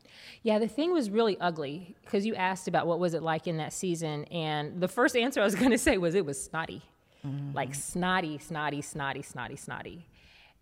[0.42, 3.56] Yeah, the thing was really ugly because you asked about what was it like in
[3.58, 4.24] that season.
[4.24, 6.82] And the first answer I was going to say was it was snotty.
[7.24, 7.54] Mm-hmm.
[7.54, 10.06] Like snotty, snotty, snotty, snotty, snotty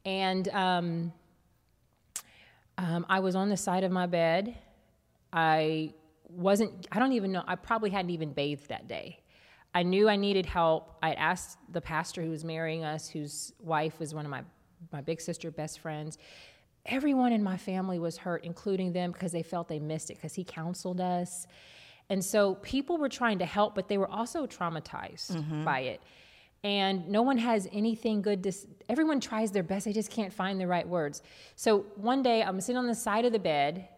[0.04, 1.12] And um,
[2.78, 4.56] um, I was on the side of my bed.
[5.32, 5.94] I
[6.28, 9.20] wasn't, I don't even know, I probably hadn't even bathed that day.
[9.74, 10.96] I knew I needed help.
[11.02, 14.42] I asked the pastor who was marrying us, whose wife was one of my,
[14.92, 16.18] my big sister best friends.
[16.84, 20.34] Everyone in my family was hurt, including them, because they felt they missed it, because
[20.34, 21.46] he counseled us.
[22.10, 25.64] And so people were trying to help, but they were also traumatized mm-hmm.
[25.64, 26.02] by it.
[26.64, 28.52] And no one has anything good to,
[28.88, 31.22] everyone tries their best, they just can't find the right words.
[31.56, 33.88] So one day I'm sitting on the side of the bed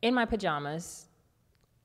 [0.00, 1.06] in my pajamas.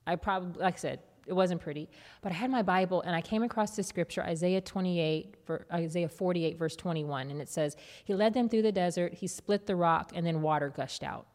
[0.06, 1.88] I probably, like I said, it wasn't pretty,
[2.20, 6.08] but I had my Bible and I came across the scripture, Isaiah 28, for Isaiah
[6.08, 9.76] 48, verse 21, and it says, He led them through the desert, He split the
[9.76, 11.26] rock, and then water gushed out.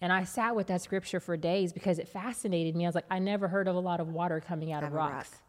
[0.00, 2.86] And I sat with that scripture for days because it fascinated me.
[2.86, 5.30] I was like, I never heard of a lot of water coming out, of rocks.
[5.30, 5.40] Rock.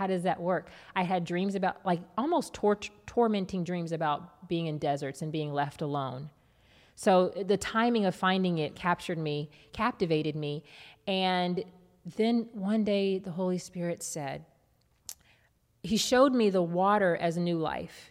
[0.00, 0.70] How does that work?
[0.96, 5.52] I had dreams about, like, almost tor- tormenting dreams about being in deserts and being
[5.52, 6.30] left alone.
[6.94, 10.64] So the timing of finding it captured me, captivated me.
[11.06, 11.62] And
[12.16, 14.46] then one day the Holy Spirit said,
[15.82, 18.10] He showed me the water as new life.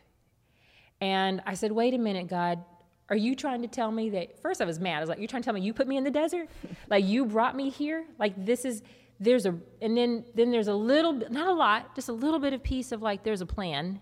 [1.02, 2.64] And I said, Wait a minute, God,
[3.10, 4.40] are you trying to tell me that?
[4.44, 4.98] First, I was mad.
[4.98, 6.50] I was like, You're trying to tell me you put me in the desert?
[6.88, 8.06] like, you brought me here?
[8.20, 8.84] Like, this is,
[9.20, 12.54] there's a, and then, then there's a little, not a lot, just a little bit
[12.54, 14.00] of piece of like, there's a plan,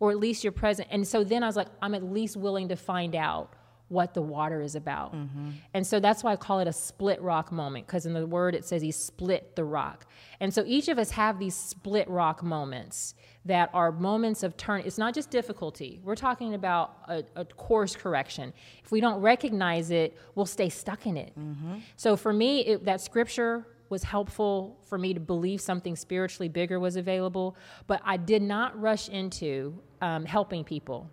[0.00, 0.88] or at least you're present.
[0.90, 3.54] And so then I was like, I'm at least willing to find out
[3.88, 5.12] what the water is about.
[5.14, 5.50] Mm-hmm.
[5.74, 8.54] And so that's why I call it a split rock moment, because in the word
[8.54, 10.06] it says he split the rock.
[10.38, 14.82] And so each of us have these split rock moments that are moments of turn.
[14.84, 18.52] It's not just difficulty, we're talking about a, a course correction.
[18.84, 21.32] If we don't recognize it, we'll stay stuck in it.
[21.36, 21.78] Mm-hmm.
[21.96, 26.80] So for me, it, that scripture was helpful for me to believe something spiritually bigger
[26.80, 31.10] was available, but I did not rush into um, helping people.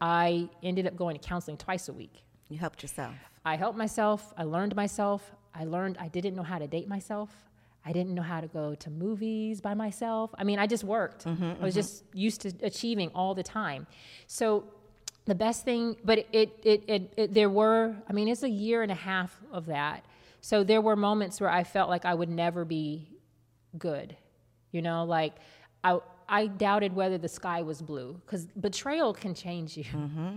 [0.00, 2.24] I ended up going to counseling twice a week.
[2.48, 3.14] You helped yourself.
[3.44, 4.34] I helped myself.
[4.36, 5.32] I learned myself.
[5.54, 7.30] I learned I didn't know how to date myself.
[7.84, 10.34] I didn't know how to go to movies by myself.
[10.36, 11.24] I mean, I just worked.
[11.24, 11.68] Mm-hmm, I was mm-hmm.
[11.70, 13.86] just used to achieving all the time.
[14.26, 14.64] So
[15.24, 18.82] the best thing, but it, it, it, it, there were, I mean, it's a year
[18.82, 20.04] and a half of that.
[20.46, 23.08] So there were moments where I felt like I would never be
[23.78, 24.16] good.
[24.70, 25.32] You know, like
[25.82, 29.82] I, I doubted whether the sky was blue because betrayal can change you.
[29.82, 30.36] Mm-hmm.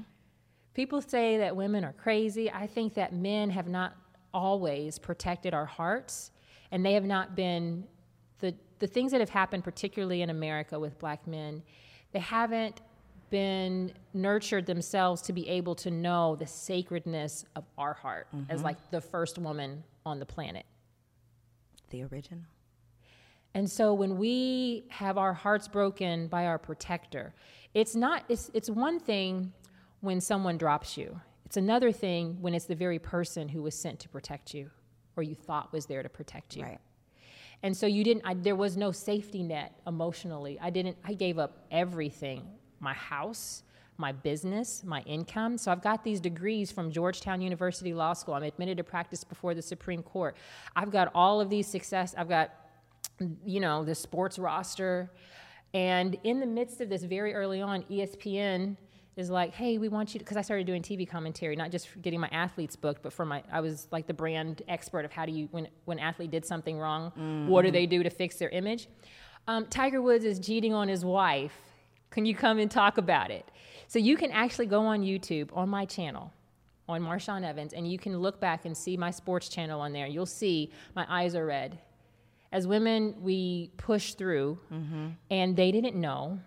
[0.73, 2.51] People say that women are crazy.
[2.51, 3.95] I think that men have not
[4.33, 6.31] always protected our hearts,
[6.71, 7.83] and they have not been
[8.39, 11.61] the the things that have happened, particularly in America with black men.
[12.13, 12.81] They haven't
[13.29, 18.51] been nurtured themselves to be able to know the sacredness of our heart mm-hmm.
[18.51, 20.65] as like the first woman on the planet.
[21.89, 22.43] The original.
[23.53, 27.33] And so when we have our hearts broken by our protector,
[27.73, 29.53] it's not it's it's one thing
[30.01, 31.19] when someone drops you.
[31.45, 34.69] It's another thing when it's the very person who was sent to protect you
[35.15, 36.63] or you thought was there to protect you.
[36.63, 36.79] Right.
[37.63, 40.59] And so you didn't I, there was no safety net emotionally.
[40.61, 42.43] I didn't I gave up everything.
[42.79, 43.63] My house,
[43.99, 45.57] my business, my income.
[45.57, 48.33] So I've got these degrees from Georgetown University Law School.
[48.33, 50.37] I'm admitted to practice before the Supreme Court.
[50.75, 52.15] I've got all of these success.
[52.17, 52.51] I've got
[53.45, 55.11] you know, the sports roster.
[55.73, 58.77] And in the midst of this, very early on, ESPN
[59.15, 61.99] is like, hey, we want you because I started doing TV commentary, not just for
[61.99, 65.25] getting my athletes booked, but for my, I was like the brand expert of how
[65.25, 67.47] do you, when, when athlete did something wrong, mm-hmm.
[67.47, 68.87] what do they do to fix their image?
[69.47, 71.68] Um, Tiger Woods is cheating on his wife.
[72.11, 73.49] Can you come and talk about it?
[73.87, 76.33] So you can actually go on YouTube on my channel,
[76.87, 80.07] on Marshawn Evans, and you can look back and see my sports channel on there.
[80.07, 81.79] You'll see my eyes are red
[82.51, 85.09] as women, we push through, mm-hmm.
[85.29, 86.39] and they didn't know.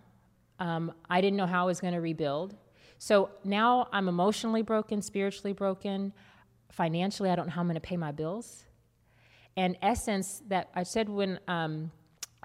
[0.58, 2.56] Um, I didn't know how I was going to rebuild.
[2.98, 6.12] So now I'm emotionally broken, spiritually broken,
[6.70, 8.64] financially, I don't know how I'm going to pay my bills.
[9.56, 11.90] And essence, that I said when um,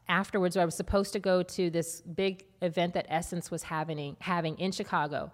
[0.10, 4.58] afterwards, I was supposed to go to this big event that Essence was having having
[4.58, 5.32] in Chicago,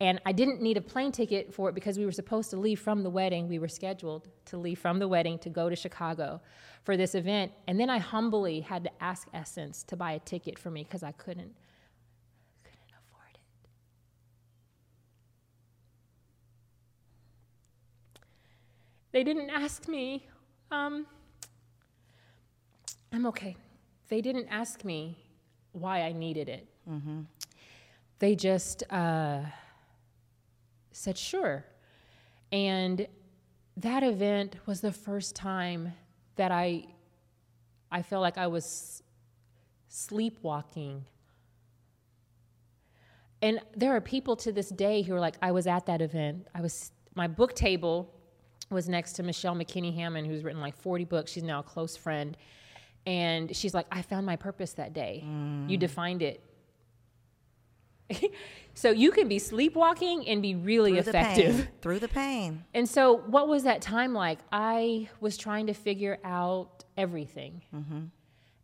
[0.00, 2.80] and I didn't need a plane ticket for it because we were supposed to leave
[2.80, 3.48] from the wedding.
[3.48, 6.40] We were scheduled to leave from the wedding to go to Chicago
[6.82, 7.52] for this event.
[7.68, 11.02] And then I humbly had to ask Essence to buy a ticket for me because
[11.02, 11.54] I couldn't
[12.64, 13.40] couldn't afford it.
[19.12, 20.26] They didn't ask me,
[20.72, 21.06] um,
[23.12, 23.56] I'm okay.
[24.14, 25.18] They didn't ask me
[25.72, 26.68] why I needed it.
[26.88, 27.22] Mm-hmm.
[28.20, 29.40] They just uh,
[30.92, 31.64] said, sure.
[32.52, 33.08] And
[33.76, 35.94] that event was the first time
[36.36, 36.84] that I,
[37.90, 39.02] I felt like I was
[39.88, 41.04] sleepwalking.
[43.42, 46.46] and there are people to this day who are like, I was at that event.
[46.54, 48.14] I was my book table
[48.70, 51.32] was next to Michelle McKinney Hammond, who's written like 40 books.
[51.32, 52.36] She's now a close friend.
[53.06, 55.24] And she's like, I found my purpose that day.
[55.26, 55.68] Mm.
[55.68, 56.40] You defined it.
[58.74, 61.56] so you can be sleepwalking and be really through effective.
[61.56, 62.64] The through the pain.
[62.74, 64.38] And so, what was that time like?
[64.52, 68.04] I was trying to figure out everything mm-hmm.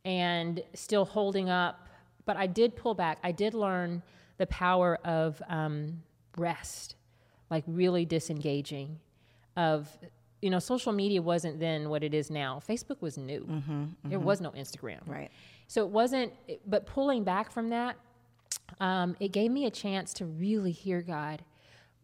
[0.05, 1.89] and still holding up,
[2.25, 3.19] but I did pull back.
[3.23, 4.03] I did learn
[4.39, 6.03] the power of um,
[6.37, 6.97] rest,
[7.51, 8.99] like really disengaging.
[9.57, 9.89] Of
[10.43, 12.61] you know, social media wasn't then what it is now.
[12.67, 13.41] Facebook was new.
[13.41, 14.09] Mm-hmm, mm-hmm.
[14.09, 15.07] There was no Instagram.
[15.07, 15.31] Right.
[15.67, 16.33] So it wasn't.
[16.67, 17.97] But pulling back from that,
[18.81, 21.43] um, it gave me a chance to really hear God,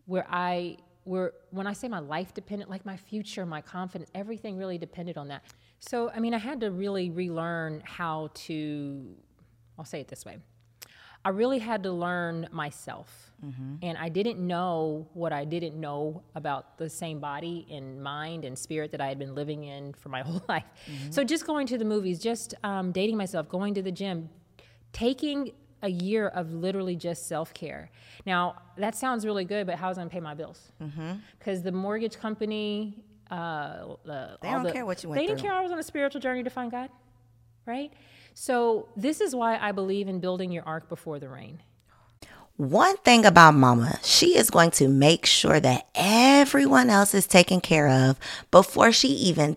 [0.07, 4.57] where I where when I say my life depended, like my future, my confidence, everything
[4.57, 5.43] really depended on that.
[5.79, 9.15] So I mean, I had to really relearn how to.
[9.79, 10.39] I'll say it this way.
[11.27, 13.33] I really had to learn myself.
[13.45, 13.75] Mm-hmm.
[13.83, 18.57] And I didn't know what I didn't know about the same body and mind and
[18.57, 20.63] spirit that I had been living in for my whole life.
[20.89, 21.11] Mm-hmm.
[21.11, 24.29] So just going to the movies, just um, dating myself, going to the gym,
[24.93, 25.51] taking
[25.83, 27.91] a year of literally just self care.
[28.25, 30.71] Now, that sounds really good, but how's I going to pay my bills?
[30.79, 31.65] Because mm-hmm.
[31.65, 35.53] the mortgage company, uh, the, they don't the, care what you went They didn't care
[35.53, 36.89] I was on a spiritual journey to find God,
[37.67, 37.93] right?
[38.39, 41.63] So, this is why I believe in building your ark before the rain.
[42.59, 47.63] One thing about mama, she is going to make sure that everyone else is taken
[47.63, 48.19] care of
[48.51, 49.57] before she even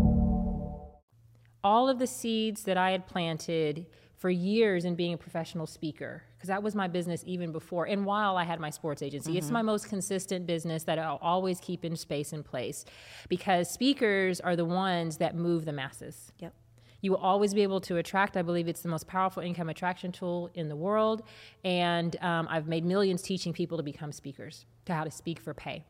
[1.63, 3.85] all of the seeds that I had planted
[4.17, 8.05] for years in being a professional speaker, because that was my business even before and
[8.05, 9.31] while I had my sports agency.
[9.31, 9.37] Mm-hmm.
[9.39, 12.85] It's my most consistent business that I'll always keep in space and place
[13.29, 16.31] because speakers are the ones that move the masses.
[16.37, 16.53] Yep.
[17.01, 18.37] You will always be able to attract.
[18.37, 21.23] I believe it's the most powerful income attraction tool in the world.
[21.63, 25.55] And um, I've made millions teaching people to become speakers, to how to speak for
[25.55, 25.83] pay.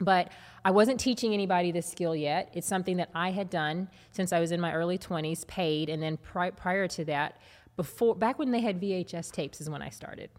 [0.00, 0.32] But
[0.64, 2.50] I wasn't teaching anybody this skill yet.
[2.54, 6.02] It's something that I had done since I was in my early 20s, paid, and
[6.02, 7.36] then pri- prior to that,
[7.76, 10.30] before back when they had VHS tapes is when I started.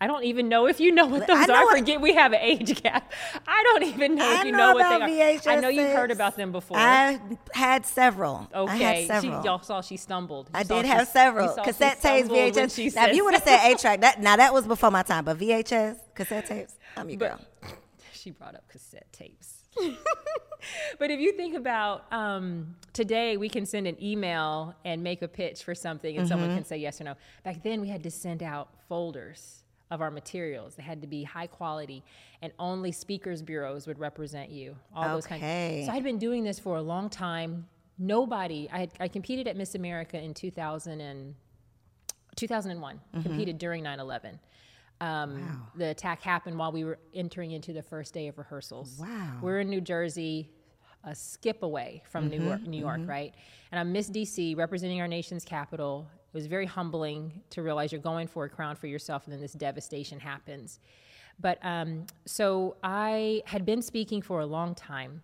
[0.00, 1.64] I don't even know if you know what those are.
[1.64, 3.12] What, Forget we have an age gap.
[3.46, 5.50] I don't even know I if you know, know what they VHS are.
[5.50, 6.76] I know you've heard about them before.
[6.76, 7.20] I
[7.54, 8.48] had several.
[8.52, 9.42] Okay, had several.
[9.42, 10.50] She, y'all saw she stumbled.
[10.52, 12.96] You I did have she, several cassette tapes, VHS.
[12.96, 15.24] Now, if you would have said eight track, that now that was before my time,
[15.24, 17.72] but VHS cassette tapes, I'm your but, girl
[18.22, 19.64] she brought up cassette tapes.
[20.98, 25.28] but if you think about um, today, we can send an email and make a
[25.28, 26.32] pitch for something, and mm-hmm.
[26.32, 27.14] someone can say yes or no.
[27.44, 30.74] Back then, we had to send out folders of our materials.
[30.76, 32.04] They had to be high quality,
[32.40, 34.76] and only speakers bureaus would represent you.
[34.94, 35.12] All okay.
[35.12, 35.86] those kinds.
[35.86, 37.66] So I'd been doing this for a long time.
[37.98, 38.68] Nobody.
[38.72, 41.34] I had, I competed at Miss America in 2000 and
[42.36, 42.96] 2001.
[42.96, 43.22] Mm-hmm.
[43.22, 44.38] Competed during 9/11.
[45.02, 45.56] Um, wow.
[45.74, 48.98] The attack happened while we were entering into the first day of rehearsals.
[49.00, 49.38] Wow.
[49.42, 50.48] We're in New Jersey,
[51.02, 53.10] a skip away from mm-hmm, New York, New York mm-hmm.
[53.10, 53.34] right?
[53.72, 56.08] And I'm Miss DC, representing our nation's capital.
[56.32, 59.40] It was very humbling to realize you're going for a crown for yourself, and then
[59.40, 60.78] this devastation happens.
[61.40, 65.22] But um, so I had been speaking for a long time,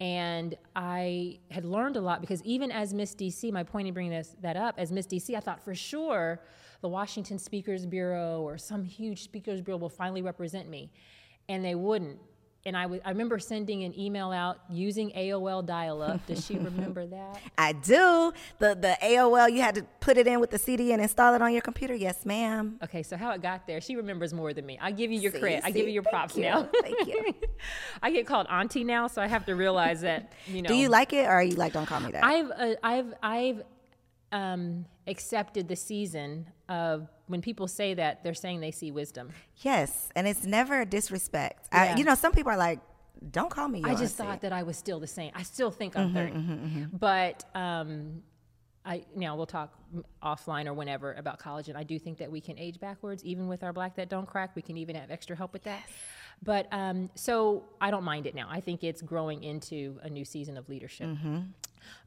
[0.00, 4.12] and I had learned a lot because even as Miss DC, my point in bringing
[4.12, 6.40] this that up, as Miss DC, I thought for sure
[6.80, 10.90] the Washington Speakers Bureau or some huge Speakers Bureau will finally represent me.
[11.48, 12.18] And they wouldn't.
[12.68, 16.24] And I I remember sending an email out using AOL dial-up.
[16.26, 17.40] Does she remember that?
[17.56, 18.32] I do.
[18.58, 21.42] The the AOL you had to put it in with the CD and install it
[21.42, 21.94] on your computer.
[21.94, 22.78] Yes, ma'am.
[22.84, 24.78] Okay, so how it got there, she remembers more than me.
[24.80, 25.62] I give you your See, credit.
[25.64, 26.68] I give you your props you, now.
[26.82, 27.34] thank you.
[28.02, 30.68] I get called auntie now, so I have to realize that you know.
[30.68, 32.22] Do you like it or are you like don't call me that?
[32.22, 33.62] I've uh, I've I've
[34.30, 39.30] um, accepted the season of when people say that they're saying they see wisdom.
[39.58, 41.68] yes, and it's never a disrespect.
[41.72, 41.94] Yeah.
[41.94, 42.80] I, you know, some people are like,
[43.30, 43.82] don't call me.
[43.84, 45.32] I just auntie." thought that I was still the same.
[45.34, 48.22] I still think I'm Mm-hmm, 30, but um,
[48.84, 49.74] I now we'll talk
[50.22, 53.48] offline or whenever about college, and I do think that we can age backwards, even
[53.48, 54.54] with our black that don't crack.
[54.54, 55.82] We can even have extra help with that.
[56.42, 58.48] But um, so I don't mind it now.
[58.50, 61.08] I think it's growing into a new season of leadership.
[61.08, 61.38] Mm-hmm.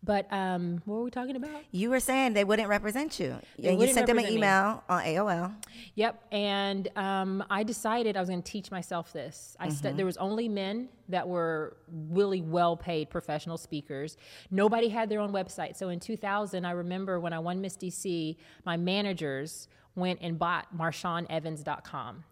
[0.03, 1.63] But um, what were we talking about?
[1.71, 4.38] You were saying they wouldn't represent you, and you sent them an represent me.
[4.38, 5.55] email on AOL.
[5.95, 9.55] Yep, and um, I decided I was going to teach myself this.
[9.59, 11.77] I stu- there was only men that were
[12.09, 14.17] really well-paid professional speakers.
[14.49, 15.75] Nobody had their own website.
[15.75, 20.75] So in 2000, I remember when I won Miss DC, my managers went and bought
[20.75, 22.23] MarshawnEvans.com.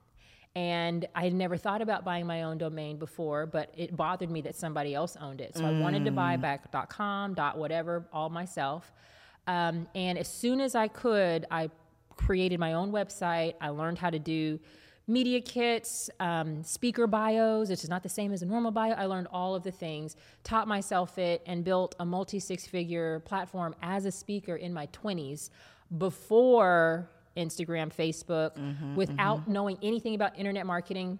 [0.59, 4.41] And I had never thought about buying my own domain before, but it bothered me
[4.41, 5.55] that somebody else owned it.
[5.55, 8.91] So I wanted to buy back .com, dot whatever, all myself.
[9.47, 11.69] Um, and as soon as I could, I
[12.17, 13.53] created my own website.
[13.61, 14.59] I learned how to do
[15.07, 18.91] media kits, um, speaker bios, which is not the same as a normal bio.
[18.95, 23.21] I learned all of the things, taught myself it, and built a multi six figure
[23.21, 25.51] platform as a speaker in my 20s
[25.97, 27.09] before
[27.39, 28.55] Instagram, Facebook,
[28.95, 31.19] without knowing anything about internet marketing.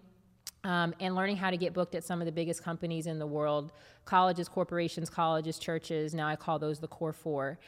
[0.66, 3.26] Um, and learning how to get booked at some of the biggest companies in the
[3.26, 3.72] world
[4.04, 6.14] colleges, corporations, colleges, churches.
[6.14, 7.60] Now I call those the core four.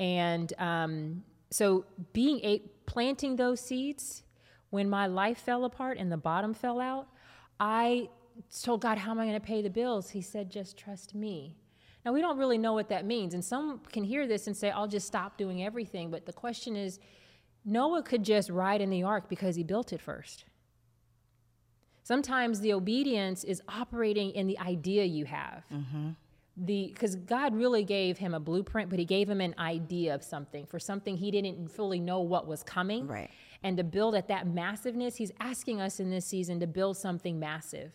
[0.00, 4.24] And um, so being a planting those seeds
[4.70, 7.06] when my life fell apart and the bottom fell out,
[7.60, 8.08] I
[8.62, 10.10] told God, How am I going to pay the bills?
[10.10, 11.56] He said, Just trust me.
[12.04, 13.34] Now, we don't really know what that means.
[13.34, 16.10] And some can hear this and say, I'll just stop doing everything.
[16.10, 16.98] But the question is,
[17.64, 20.44] Noah could just ride in the ark because he built it first.
[22.02, 25.64] Sometimes the obedience is operating in the idea you have.
[25.72, 26.08] Mm-hmm.
[26.56, 30.24] The because God really gave him a blueprint, but He gave him an idea of
[30.24, 33.06] something for something he didn't fully know what was coming.
[33.06, 33.30] Right.
[33.62, 37.38] And to build at that massiveness, He's asking us in this season to build something
[37.38, 37.92] massive,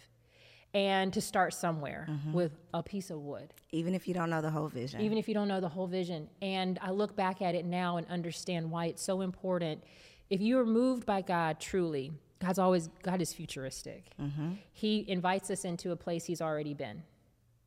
[0.76, 2.34] and to start somewhere mm-hmm.
[2.34, 5.02] with a piece of wood Even if you don't know the whole vision.
[5.02, 6.30] even if you don't know the whole vision.
[6.42, 9.84] And I look back at it now and understand why it's so important.
[10.30, 14.12] If you are moved by God truly, God's always God is futuristic.
[14.22, 14.52] Mm-hmm.
[14.74, 17.04] He invites us into a place He's already been.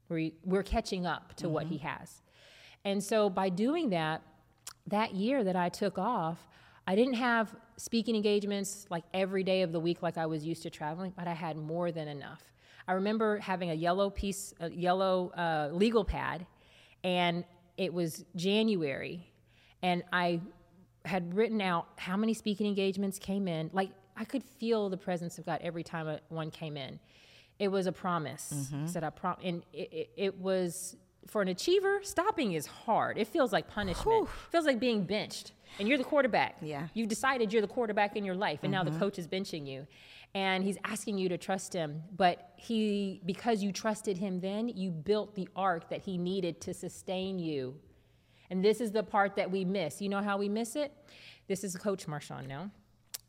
[0.08, 1.74] We, we're catching up to what mm-hmm.
[1.74, 2.22] He has,
[2.84, 4.22] and so by doing that,
[4.86, 6.48] that year that I took off,
[6.86, 10.62] I didn't have speaking engagements like every day of the week like I was used
[10.62, 12.42] to traveling, but I had more than enough.
[12.88, 16.46] I remember having a yellow piece, a yellow uh, legal pad,
[17.04, 17.44] and
[17.76, 19.30] it was January,
[19.82, 20.40] and I
[21.04, 23.70] had written out how many speaking engagements came in.
[23.74, 26.98] Like I could feel the presence of God every time one came in.
[27.58, 28.72] It was a promise.
[28.74, 32.00] I said I prom, and it, it, it was for an achiever.
[32.02, 33.18] Stopping is hard.
[33.18, 34.28] It feels like punishment.
[34.46, 36.56] It feels like being benched, and you're the quarterback.
[36.62, 36.88] Yeah.
[36.94, 39.86] You've decided you're the quarterback in your life, and now the coach is benching you.
[40.34, 42.02] And he's asking you to trust him.
[42.16, 46.74] But he, because you trusted him then, you built the ark that he needed to
[46.74, 47.76] sustain you.
[48.50, 50.00] And this is the part that we miss.
[50.00, 50.92] You know how we miss it?
[51.48, 52.70] This is Coach Marshawn now.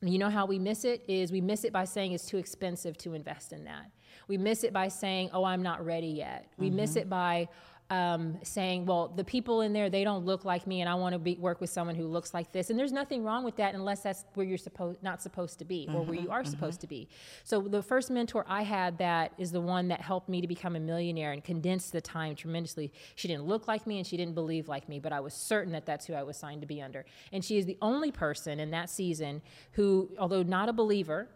[0.01, 2.97] You know how we miss it is we miss it by saying it's too expensive
[2.99, 3.91] to invest in that.
[4.29, 6.99] We miss it by saying, "Oh, I'm not ready yet." We miss mm-hmm.
[6.99, 7.49] it by
[7.89, 11.13] um, saying, "Well, the people in there they don't look like me, and I want
[11.13, 13.73] to be, work with someone who looks like this." And there's nothing wrong with that
[13.75, 16.87] unless that's where you're supposed not supposed to be or where you are supposed to
[16.87, 17.07] be.
[17.43, 20.75] So the first mentor I had that is the one that helped me to become
[20.75, 22.91] a millionaire and condensed the time tremendously.
[23.15, 25.73] She didn't look like me and she didn't believe like me, but I was certain
[25.73, 27.05] that that's who I was signed to be under.
[27.31, 29.41] And she is the only person in that season
[29.73, 31.27] who, although not a believer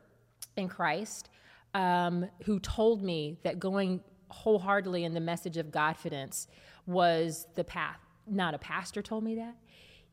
[0.56, 1.30] in Christ,
[1.74, 4.02] um, who told me that going
[4.34, 6.48] wholeheartedly in the message of Godfidence
[6.86, 8.00] was the path.
[8.28, 9.56] Not a pastor told me that.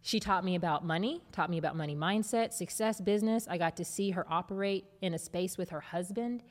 [0.03, 3.47] She taught me about money, taught me about money mindset, success, business.
[3.49, 6.43] I got to see her operate in a space with her husband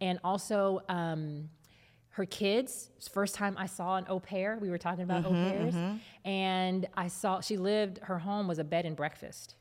[0.00, 1.50] and also um,
[2.10, 2.90] her kids.
[3.12, 4.58] First time I saw an au pair.
[4.60, 5.74] We were talking about au pairs.
[6.24, 9.54] And I saw she lived, her home was a bed and breakfast.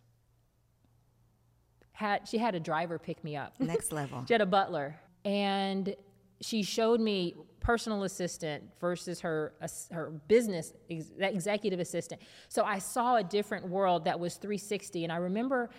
[1.92, 3.60] Had, she had a driver pick me up.
[3.60, 4.24] Next level.
[4.28, 5.96] She had a butler, and
[6.42, 9.54] she showed me personal assistant versus her
[9.92, 12.22] her business ex- executive assistant.
[12.50, 15.70] So I saw a different world that was 360, and I remember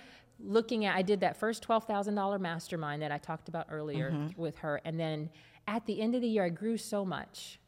[0.41, 0.97] looking at.
[0.97, 4.81] I did that first twelve thousand dollar mastermind that I talked about earlier with her,
[4.85, 5.31] and then
[5.67, 7.59] At the end of the year, I grew so much.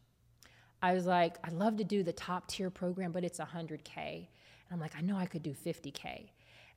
[0.83, 3.97] I was like, I'd love to do the top tier program, but it's 100K.
[3.97, 6.29] And I'm like, I know I could do 50K.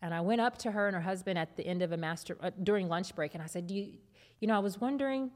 [0.02, 2.38] And I went up to her and her husband at the end of a master,
[2.42, 3.86] uh, during lunch break, and I said, Do you,
[4.40, 5.32] you know, I was wondering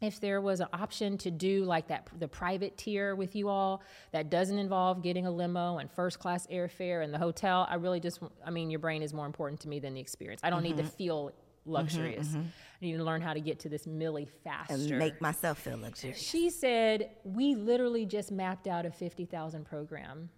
[0.00, 3.82] if there was an option to do like that the private tier with you all
[4.12, 8.00] that doesn't involve getting a limo and first class airfare and the hotel i really
[8.00, 10.62] just i mean your brain is more important to me than the experience i don't
[10.62, 10.68] mm-hmm.
[10.68, 10.96] need to mm-hmm.
[10.96, 11.32] feel
[11.66, 12.48] luxurious mm-hmm, mm-hmm.
[12.82, 15.76] i need to learn how to get to this millie faster and make myself feel
[15.76, 20.30] luxurious she said we literally just mapped out a 50000 program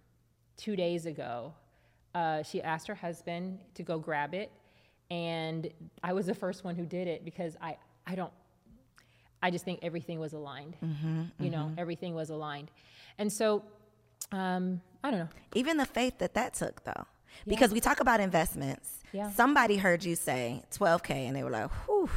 [0.57, 1.53] two days ago
[2.13, 4.51] uh, she asked her husband to go grab it
[5.09, 5.69] and
[6.03, 8.33] i was the first one who did it because i i don't
[9.41, 10.75] I just think everything was aligned.
[10.83, 11.79] Mm-hmm, you know, mm-hmm.
[11.79, 12.71] everything was aligned.
[13.17, 13.63] And so,
[14.31, 15.29] um, I don't know.
[15.55, 17.05] Even the faith that that took, though.
[17.47, 17.75] Because yeah.
[17.75, 18.99] we talk about investments.
[19.13, 19.31] Yeah.
[19.31, 22.09] Somebody heard you say 12K and they were like, whew.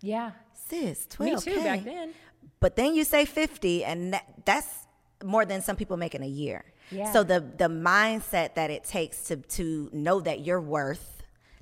[0.00, 0.32] Yeah.
[0.52, 1.24] Sis, 12K.
[1.24, 2.14] Me too, back then.
[2.60, 4.86] But then you say 50 and that, that's
[5.22, 6.64] more than some people make in a year.
[6.90, 7.12] Yeah.
[7.12, 11.13] So the the mindset that it takes to to know that you're worth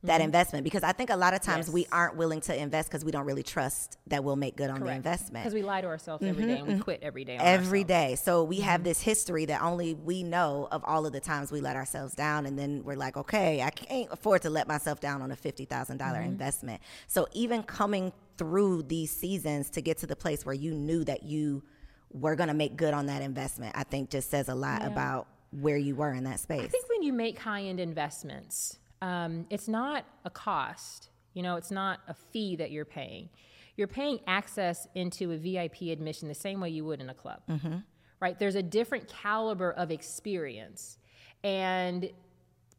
[0.04, 0.24] that mm-hmm.
[0.24, 1.74] investment because I think a lot of times yes.
[1.74, 4.78] we aren't willing to invest because we don't really trust that we'll make good on
[4.78, 4.86] Correct.
[4.86, 5.44] the investment.
[5.44, 6.82] Because we lie to ourselves mm-hmm, every day and we mm-hmm.
[6.82, 7.36] quit every day.
[7.36, 7.88] every ourselves.
[7.88, 8.14] day.
[8.16, 8.88] So we have mm-hmm.
[8.88, 12.46] this history that only we know of all of the times we let ourselves down,
[12.46, 15.64] and then we're like, okay, I can't afford to let myself down on a fifty
[15.64, 16.22] thousand mm-hmm.
[16.22, 16.82] investment.
[17.06, 21.22] So even coming through these seasons to get to the place where you knew that
[21.22, 21.62] you
[22.10, 24.88] were going to make good on that investment, I think just says a lot yeah.
[24.88, 26.62] about where you were in that space.
[26.62, 31.10] I think when you make high end investments um, it's not a cost.
[31.34, 33.28] You know, it's not a fee that you're paying.
[33.76, 37.40] You're paying access into a VIP admission the same way you would in a club,
[37.50, 37.78] mm-hmm.
[38.20, 38.38] right?
[38.38, 40.98] There's a different caliber of experience.
[41.42, 42.10] And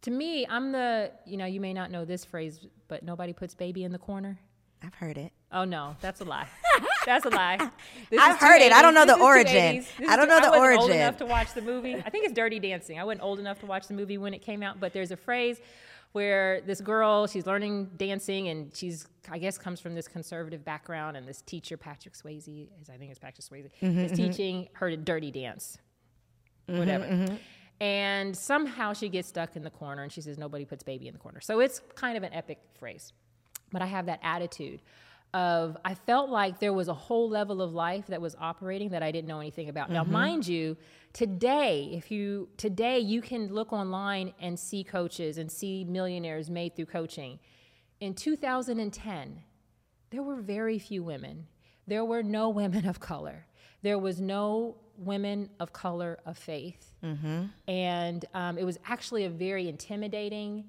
[0.04, 3.54] to me, I'm the, you know, you may not know this phrase, but nobody puts
[3.54, 4.40] baby in the corner.
[4.82, 5.32] I've heard it.
[5.52, 6.48] Oh no, that's a lie.
[7.06, 7.58] That's a lie.
[8.10, 8.72] This I've heard it.
[8.72, 9.86] I don't know the origin.
[10.08, 10.82] I don't know the I origin.
[10.82, 11.96] Old enough to watch the movie.
[11.96, 12.98] I think it's Dirty Dancing.
[12.98, 15.18] I wasn't old enough to watch the movie when it came out, but there's a
[15.18, 15.60] phrase
[16.14, 21.18] where this girl, she's learning dancing and she's, I guess, comes from this conservative background,
[21.18, 24.24] and this teacher, Patrick Swayze, is I think it's Patrick Swayze, mm-hmm, is mm-hmm.
[24.24, 25.78] teaching her to dirty dance,
[26.70, 27.06] mm-hmm, whatever.
[27.06, 27.36] Mm-hmm.
[27.82, 31.14] And somehow she gets stuck in the corner and she says, Nobody puts baby in
[31.14, 31.42] the corner.
[31.42, 33.12] So it's kind of an epic phrase.
[33.72, 34.82] But I have that attitude
[35.34, 39.02] of I felt like there was a whole level of life that was operating that
[39.02, 39.86] I didn't know anything about.
[39.86, 39.94] Mm-hmm.
[39.96, 40.78] Now, mind you,
[41.14, 46.76] today, if you today you can look online and see coaches and see millionaires made
[46.76, 47.40] through coaching.
[48.00, 49.44] In 2010,
[50.10, 51.48] there were very few women.
[51.88, 53.46] There were no women of color.
[53.82, 56.94] There was no women of color of faith.
[57.04, 57.46] Mm-hmm.
[57.68, 60.66] And um, it was actually a very intimidating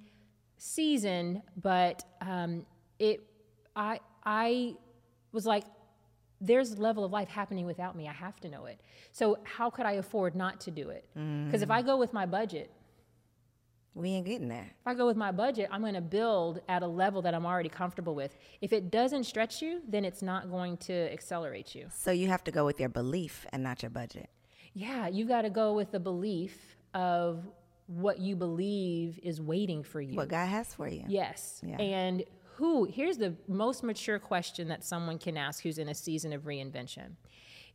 [0.57, 2.65] season, but um,
[2.99, 3.21] it,
[3.77, 4.77] I, I
[5.33, 5.65] was like,
[6.41, 8.09] there's a level of life happening without me.
[8.09, 8.81] I have to know it.
[9.13, 11.07] So how could I afford not to do it?
[11.15, 11.65] Because mm.
[11.65, 12.71] if I go with my budget,
[13.95, 14.73] we ain't getting there.
[14.81, 17.47] If I go with my budget, I'm going to build at a level that I'm
[17.47, 18.37] already comfortable with.
[18.61, 21.87] If it doesn't stretch you, then it's not going to accelerate you.
[21.95, 24.29] So you have to go with your belief and not your budget.
[24.73, 27.45] Yeah, you got to go with the belief of
[27.87, 30.17] what you believe is waiting for you.
[30.17, 31.05] What God has for you.
[31.07, 31.61] Yes.
[31.65, 31.77] Yeah.
[31.77, 32.25] And
[32.57, 36.43] who, here's the most mature question that someone can ask who's in a season of
[36.43, 37.17] reinvention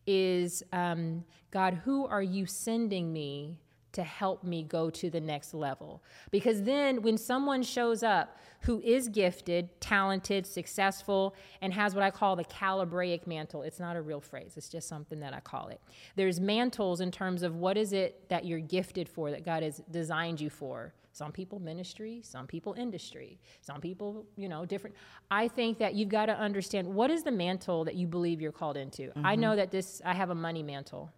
[0.07, 3.57] is um, God, who are you sending me
[3.91, 6.03] to help me go to the next level.
[6.31, 12.11] Because then when someone shows up who is gifted, talented, successful, and has what I
[12.11, 15.69] call the calibraic mantle, it's not a real phrase, it's just something that I call
[15.69, 15.81] it.
[16.15, 19.81] There's mantles in terms of what is it that you're gifted for, that God has
[19.89, 20.93] designed you for.
[21.19, 24.95] Some people ministry, some people industry, some people, you know, different.
[25.29, 28.53] I think that you've got to understand what is the mantle that you believe you're
[28.53, 29.03] called into.
[29.09, 29.25] Mm-hmm.
[29.25, 31.11] I know that this, I have a money mantle.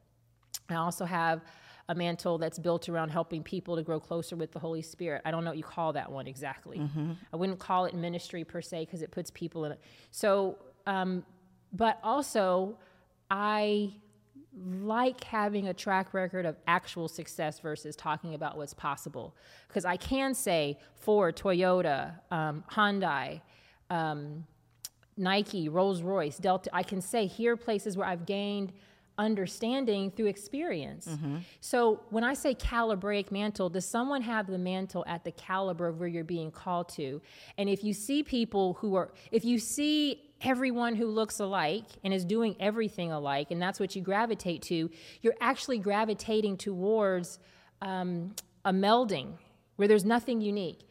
[0.69, 1.41] I also have
[1.87, 5.21] a mantle that's built around helping people to grow closer with the Holy Spirit.
[5.23, 6.79] I don't know what you call that one exactly.
[6.79, 7.11] Mm-hmm.
[7.31, 9.81] I wouldn't call it ministry per se because it puts people in it.
[10.09, 11.23] So, um,
[11.73, 12.79] but also,
[13.29, 13.93] I
[14.57, 19.35] like having a track record of actual success versus talking about what's possible.
[19.67, 23.41] Because I can say Ford, Toyota, um, Hyundai,
[23.89, 24.45] um,
[25.17, 28.73] Nike, Rolls Royce, Delta, I can say here are places where I've gained
[29.17, 31.07] understanding through experience.
[31.07, 31.37] Mm-hmm.
[31.59, 35.99] So when I say calibraic mantle, does someone have the mantle at the caliber of
[35.99, 37.21] where you're being called to?
[37.57, 42.13] And if you see people who are, if you see everyone who looks alike and
[42.13, 44.89] is doing everything alike, and that's what you gravitate to,
[45.21, 47.39] you're actually gravitating towards
[47.81, 48.33] um,
[48.65, 49.33] a melding
[49.75, 50.81] where there's nothing unique.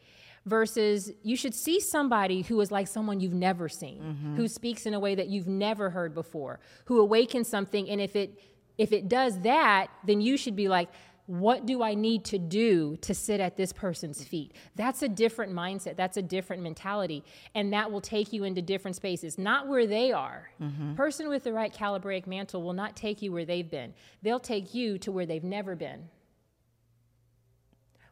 [0.45, 4.35] versus you should see somebody who is like someone you've never seen Mm-hmm.
[4.37, 8.15] who speaks in a way that you've never heard before who awakens something and if
[8.15, 8.39] it
[8.77, 10.89] if it does that then you should be like
[11.27, 15.53] what do i need to do to sit at this person's feet that's a different
[15.53, 17.23] mindset that's a different mentality
[17.55, 20.49] and that will take you into different spaces not where they are
[20.95, 24.73] person with the right calibraic mantle will not take you where they've been they'll take
[24.73, 26.09] you to where they've never been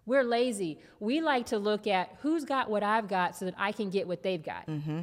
[0.05, 0.80] we're lazy.
[0.99, 4.07] We like to look at who's got what I've got so that I can get
[4.07, 4.66] what they've got.
[4.66, 5.01] The Mm-hmm.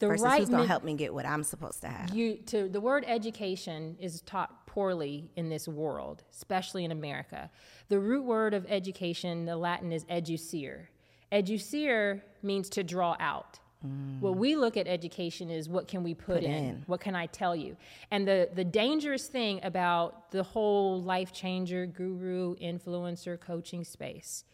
[0.00, 2.14] Versus right who's gonna men- help me get what I'm supposed to have.
[2.14, 7.50] you to the word education is taught poorly in this world, especially in America.
[7.88, 10.86] The root word of education, the Latin is educere.
[11.30, 13.58] Educere means to draw out.
[13.86, 14.20] Mm.
[14.20, 16.50] What we look at education is what can we put, in?
[16.50, 16.82] in.
[16.86, 17.76] What can I tell you?
[18.10, 24.44] And the the dangerous thing about the whole life changer, guru, influencer coaching space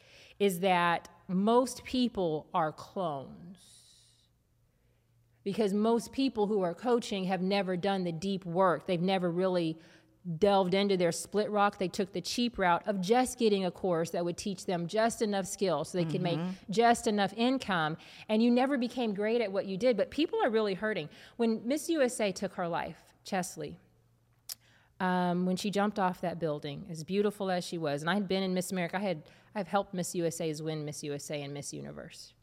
[0.41, 3.79] is that most people are clones
[5.45, 8.87] because most people who are coaching have never done the deep work.
[8.87, 9.79] They've never really
[10.39, 11.79] delved into their split rock.
[11.79, 15.23] They took the cheap route of just getting a course that would teach them just
[15.23, 16.39] enough skills so they could make
[16.71, 17.97] just enough income.
[18.29, 19.97] And you never became great at what you did.
[19.97, 21.09] But people are really hurting.
[21.37, 23.77] When Miss USA took her life, Cheslie,
[25.01, 28.29] um, when she jumped off that building, as beautiful as she was, and I had
[28.29, 29.23] been in Miss America, I had
[29.55, 32.35] I've helped Miss USA's win Miss USA and Miss Universe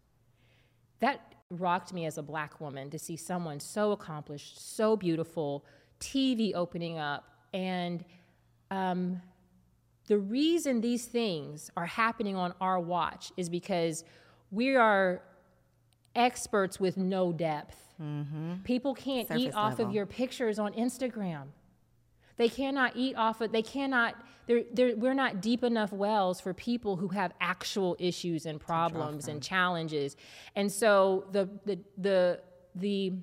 [1.00, 5.66] that rocked me as a black woman to see someone so accomplished, so beautiful,
[6.00, 7.30] TV opening up.
[7.56, 8.03] And
[8.70, 9.22] um,
[10.08, 14.03] the reason these things are happening on our watch is because
[14.51, 15.22] we are
[16.16, 17.78] experts with no depth.
[18.66, 21.45] People can't eat Surface off of your pictures on Instagram.
[22.38, 24.16] They cannot eat off of, they cannot,
[24.47, 29.30] they're, they're, we're not deep enough wells for people who have actual issues and problems
[29.30, 30.18] and challenges.
[30.58, 32.41] And so the, the, the,
[32.76, 33.14] the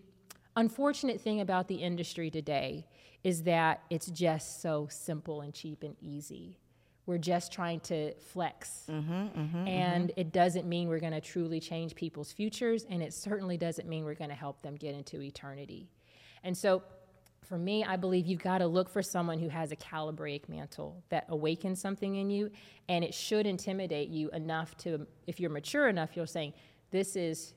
[0.57, 2.87] unfortunate thing about the industry today
[3.25, 6.59] is that it's just so simple and cheap and easy.
[7.07, 8.85] We're just trying to flex.
[8.89, 9.69] Mm-hmm, mm-hmm, mm-hmm.
[9.69, 13.89] and it doesn't mean we're going to truly change people's futures, and it certainly doesn't
[13.89, 15.89] mean we're going to help them get into eternity.
[16.45, 16.83] And so,
[17.43, 21.03] for me, I believe you've got to look for someone who has a calibraic mantle
[21.09, 22.51] that awakens something in you,
[22.89, 26.53] and it should intimidate you enough to, if you're mature enough, you're saying,
[26.93, 27.53] This is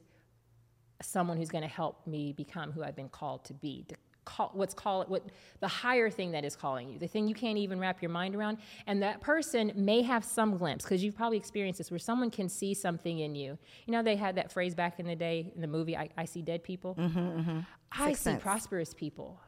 [1.01, 3.85] someone who's going to help me become who I've been called to be.
[3.89, 3.95] To
[4.25, 5.23] call, what's called what
[5.59, 8.35] the higher thing that is calling you, the thing you can't even wrap your mind
[8.35, 8.57] around,
[8.87, 12.49] and that person may have some glimpse because you've probably experienced this where someone can
[12.49, 13.57] see something in you.
[13.85, 16.25] You know, they had that phrase back in the day in the movie, "I, I
[16.25, 17.59] see dead people." Mm-hmm, mm-hmm.
[17.91, 18.43] I Sixth see sense.
[18.43, 19.39] prosperous people.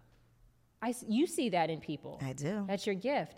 [0.81, 2.19] I you see that in people.
[2.23, 2.63] I do.
[2.67, 3.35] That's your gift.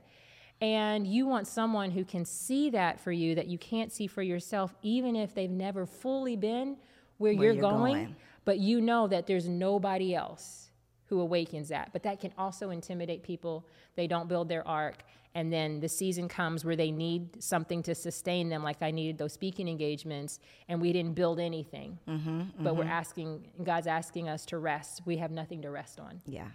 [0.61, 4.21] And you want someone who can see that for you that you can't see for
[4.21, 6.75] yourself, even if they've never fully been
[7.17, 8.15] where, Where you're, you're going, going.
[8.43, 10.68] But you know that there's nobody else
[11.09, 11.89] who awakens that.
[11.91, 13.65] But that can also intimidate people.
[13.95, 15.03] They don't build their ark.
[15.35, 19.17] And then the season comes where they need something to sustain them, like I needed
[19.17, 21.99] those speaking engagements, and we didn't build anything.
[22.07, 25.01] Mm-hmm, but we're asking, God's asking us to rest.
[25.05, 26.21] We have nothing to rest on.
[26.25, 26.47] Yeah.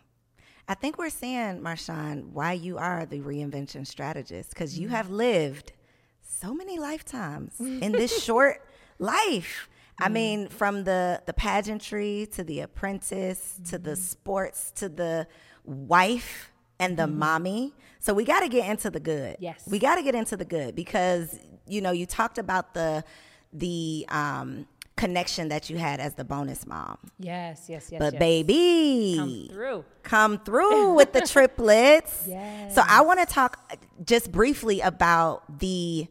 [0.66, 5.72] I think we're seeing, Marshawn, why you are the reinvention strategist because you have lived
[6.20, 8.66] so many lifetimes in this short
[8.98, 9.68] life.
[9.98, 10.12] I mm-hmm.
[10.12, 14.00] mean, from the the pageantry to the apprentice to the mm-hmm.
[14.00, 15.26] sports to the
[15.64, 17.18] wife and the mm-hmm.
[17.18, 17.74] mommy.
[18.00, 19.36] So we got to get into the good.
[19.40, 19.64] Yes.
[19.66, 23.04] we got to get into the good because you know you talked about the
[23.52, 24.66] the um,
[24.96, 27.98] connection that you had as the bonus mom, Yes, yes, yes.
[27.98, 28.20] but yes.
[28.20, 29.84] baby, Come through.
[30.02, 32.24] come through with the triplets.
[32.26, 32.74] Yes.
[32.74, 36.06] So I want to talk uh, just briefly about the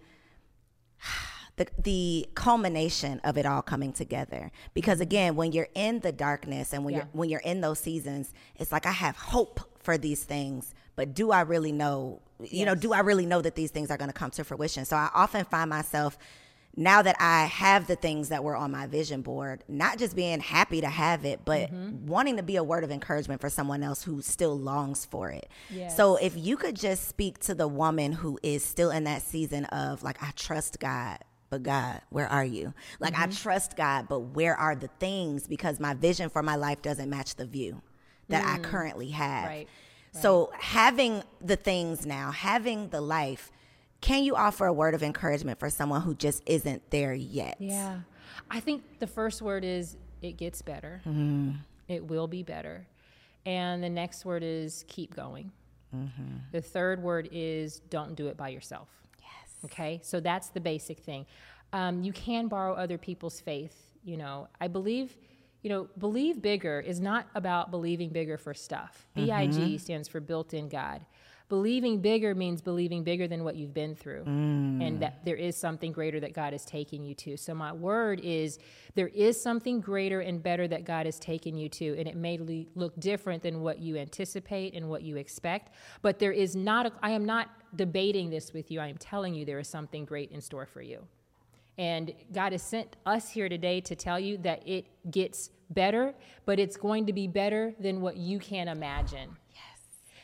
[1.57, 6.73] the the culmination of it all coming together because again when you're in the darkness
[6.73, 6.99] and when Yeah.
[7.01, 11.13] you're when you're in those seasons it's like I have hope for these things but
[11.13, 14.09] do I really know you know do I really know that these things are going
[14.09, 16.17] to come to fruition so I often find myself
[16.75, 20.39] now that I have the things that were on my vision board, not just being
[20.39, 22.07] happy to have it, but Mm-hmm.
[22.07, 25.47] wanting to be a word of encouragement for someone else who still longs for it.
[25.69, 25.95] Yes.
[25.95, 29.65] So if you could just speak to the woman who is still in that season
[29.65, 31.19] of like, I trust God,
[31.53, 32.73] but God, where are you?
[32.99, 33.29] Like, Mm-hmm.
[33.29, 35.45] I trust God, but where are the things?
[35.45, 37.83] Because my vision for my life doesn't match the view
[38.29, 39.43] that I currently have.
[39.43, 39.47] Mm.
[39.49, 39.67] Right.
[40.13, 43.51] So having the things now, having the life,
[44.01, 47.57] can you offer a word of encouragement for someone who just isn't there yet?
[47.59, 47.99] Yeah.
[48.49, 51.01] I think the first word is it gets better.
[51.05, 51.51] Mm-hmm.
[51.87, 52.87] It will be better.
[53.45, 55.51] And the next word is keep going.
[55.95, 56.37] Mm-hmm.
[56.51, 58.87] The third word is don't do it by yourself.
[59.65, 59.99] Okay.
[60.03, 61.25] So that's the basic thing.
[61.73, 63.89] um, you can borrow other people's faith.
[64.03, 65.15] You know, I believe,
[65.63, 69.07] you know, believe bigger is not about believing bigger for stuff.
[69.15, 71.01] BIG stands for built in God.
[71.49, 74.85] Believing bigger means believing bigger than what you've been through mm.
[74.85, 77.37] and that there is something greater that God is taking you to.
[77.37, 78.59] So, my word is
[78.95, 82.37] there is something greater and better that God is taking you to, and it may
[82.37, 85.73] le- look different than what you anticipate and what you expect.
[86.01, 88.79] But there is not, a, I am not debating this with you.
[88.79, 91.05] I am telling you there is something great in store for you.
[91.77, 96.13] And God has sent us here today to tell you that it gets better,
[96.45, 99.35] but it's going to be better than what you can imagine.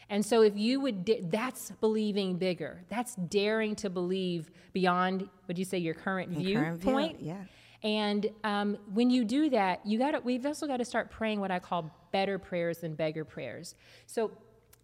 [0.09, 2.81] And so, if you would, da- that's believing bigger.
[2.89, 7.21] That's daring to believe beyond, would you say, your current current view, viewpoint?
[7.21, 7.43] yeah.
[7.81, 10.25] And um, when you do that, you got.
[10.25, 13.75] We've also got to start praying what I call better prayers than beggar prayers.
[14.05, 14.31] So,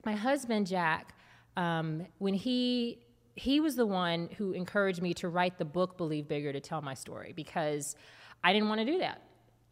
[0.05, 1.13] my husband Jack,
[1.57, 2.99] um, when he
[3.35, 6.81] he was the one who encouraged me to write the book Believe Bigger to tell
[6.81, 7.95] my story because
[8.43, 9.23] I didn't want to do that.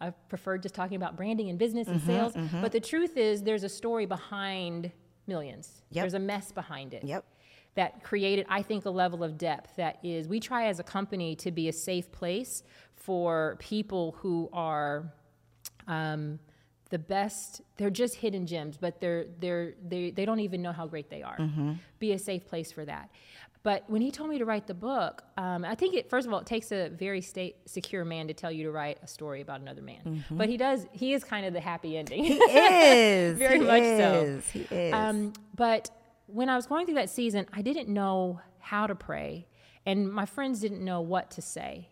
[0.01, 2.33] I preferred just talking about branding and business and sales.
[2.61, 4.91] But the truth is, there's a story behind
[5.27, 5.81] millions.
[5.91, 6.03] Yep.
[6.03, 7.23] There's a mess behind it Yep.
[7.75, 11.35] that created, I think, a level of depth that is, we try as a company
[11.37, 12.63] to be a safe place
[12.95, 15.11] for people who are
[15.87, 16.39] um,
[16.89, 17.61] the best.
[17.77, 21.21] They're just hidden gems, but they're, they're, they, they don't even know how great they
[21.23, 21.37] are.
[21.99, 23.09] Be a safe place for that.
[23.63, 26.33] But when he told me to write the book, um, I think it, first of
[26.33, 29.39] all, it takes a very state secure man to tell you to write a story
[29.39, 30.25] about another man.
[30.29, 32.25] But he does, he is kind of the happy ending.
[32.25, 33.37] He is.
[33.37, 34.41] Very he much so.
[34.51, 34.93] He is.
[34.93, 35.89] Um, but
[36.27, 39.47] when I was going through that season, I didn't know how to pray,
[39.85, 41.89] and my friends didn't know what to say.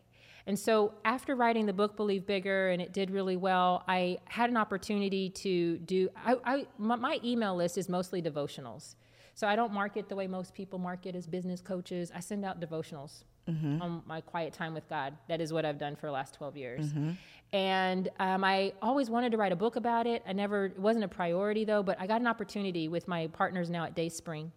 [0.47, 4.49] And so, after writing the book "Believe Bigger" and it did really well, I had
[4.49, 6.09] an opportunity to do.
[6.15, 8.95] I, I my, my email list is mostly devotionals,
[9.41, 12.11] so I don't market the way most people market as business coaches.
[12.13, 13.23] I send out devotionals
[13.81, 15.17] on my quiet time with God.
[15.29, 16.93] That is what I've done for the last 12 years.
[17.51, 20.21] And um, I always wanted to write a book about it.
[20.27, 23.71] I never, it wasn't a priority though, but I got an opportunity with my partners
[23.71, 24.51] now at Dayspring.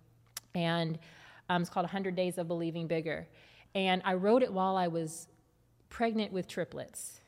[0.55, 0.99] And
[1.49, 3.27] um, it's called 100 Days of Believing Bigger.
[3.75, 5.29] And I wrote it while I was
[5.89, 7.21] pregnant with triplets.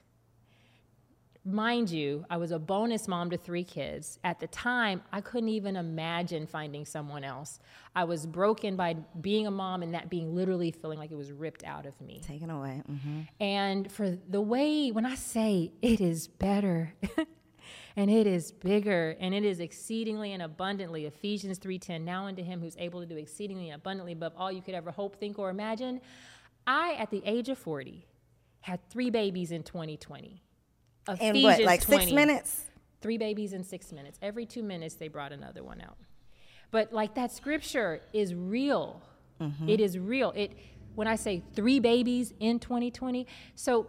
[1.48, 4.18] Mind you, I was a bonus mom to three kids.
[4.24, 7.60] At the time, I couldn't even imagine finding someone else.
[7.94, 11.30] I was broken by being a mom and that being literally feeling like it was
[11.30, 12.20] ripped out of me.
[12.26, 12.82] Taken away.
[12.84, 16.94] hmm And for the way, when I say it is better
[17.96, 22.60] and it is bigger and it is exceedingly and abundantly, Ephesians 3.10, now unto him
[22.60, 25.50] who's able to do exceedingly and abundantly above all you could ever hope, think, or
[25.50, 26.00] imagine.
[26.66, 28.04] I, at the age of 40,
[28.62, 30.42] had three babies in 2020.
[31.20, 32.62] In what, like six minutes?
[33.00, 34.18] Three babies in six minutes.
[34.22, 35.96] Every two minutes, they brought another one out.
[36.70, 39.02] But like that scripture is real.
[39.40, 39.68] Mm-hmm.
[39.68, 40.32] It is real.
[40.34, 40.52] It
[40.94, 43.26] when I say three babies in 2020.
[43.54, 43.86] So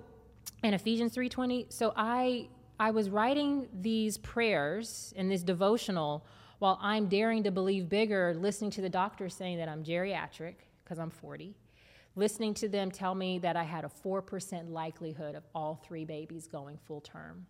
[0.64, 1.72] in Ephesians 3:20.
[1.72, 2.50] So I
[2.80, 6.26] I was writing these prayers in this devotional
[6.60, 11.00] while I'm daring to believe bigger, listening to the doctor saying that I'm geriatric because
[11.00, 11.56] I'm 40
[12.18, 16.48] listening to them tell me that I had a 4% likelihood of all three babies
[16.48, 17.46] going full term.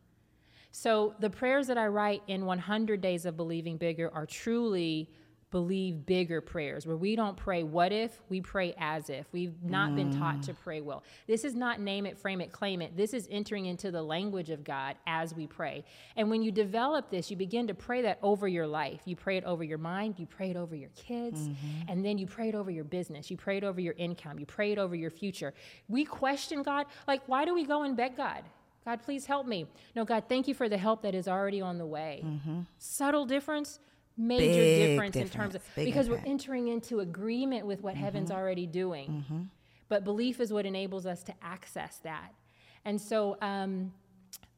[0.72, 5.10] So the prayers that I write in 100 Days of Believing Bigger are truly
[5.50, 9.26] believe bigger prayers where we don't pray what if, we pray as if.
[9.32, 10.58] We've not been taught to mm.
[10.62, 11.04] pray well.
[11.26, 12.98] This is not name it, frame it, claim it.
[12.98, 15.86] This is entering into the language of God as we pray.
[16.18, 19.02] And when you develop this, you begin to pray that over your life.
[19.06, 21.90] You pray it over your mind, you pray it over your kids, mm-hmm.
[21.90, 23.32] and then you pray it over your business.
[23.32, 25.54] You pray it over your income, you pray it over your future.
[25.88, 28.44] We question God, like, why do we go and beg God?
[28.84, 29.68] God, please help me.
[29.98, 32.24] No, God, thank you for the help that is already on the way.
[32.26, 32.62] Mm-hmm.
[32.78, 33.80] Subtle difference,
[34.18, 36.26] major Big difference, in terms of big because impact.
[36.26, 39.50] we're entering into agreement with what heaven's already doing.
[39.90, 42.34] But belief is what enables us to access that.
[42.84, 43.94] And so um,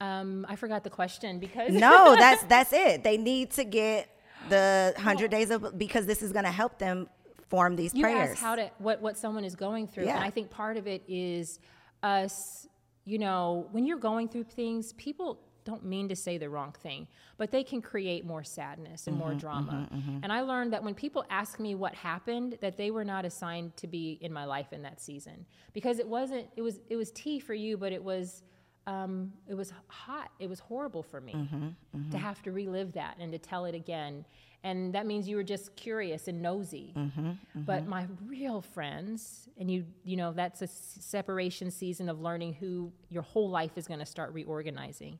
[0.01, 3.03] um, I forgot the question because No, that's that's it.
[3.03, 4.09] They need to get
[4.49, 7.09] the hundred days of because this is going to help them
[7.49, 8.31] form these you prayers.
[8.31, 11.03] asked how to what what someone is going through, and I think part of it
[11.07, 11.59] is
[12.01, 12.67] us.
[13.05, 15.39] You know, when you're going through things, people
[15.69, 17.07] don't mean to say the wrong thing,
[17.37, 19.87] but they can create more sadness and Mm-hmm, more drama.
[20.23, 23.69] And I learned that when people ask me what happened, that they were not assigned
[23.81, 26.45] to be in my life in that season because it wasn't.
[26.59, 28.43] It was it was tea for you, but it was.
[28.87, 30.29] Um, it was hot.
[30.39, 33.75] It was horrible for me Mm-hmm, to have to relive that and to tell it
[33.75, 34.25] again.
[34.63, 36.93] And that means you were just curious and nosy.
[36.97, 37.29] Mm-hmm,
[37.69, 42.53] But my real friends, and you, you know, that's a s- separation season of learning
[42.61, 45.19] who your whole life is going to start reorganizing.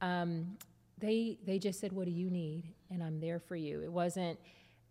[0.00, 0.56] Um,
[0.98, 3.80] they they just said, "What do you need?" And I'm there for you.
[3.82, 4.38] It wasn't.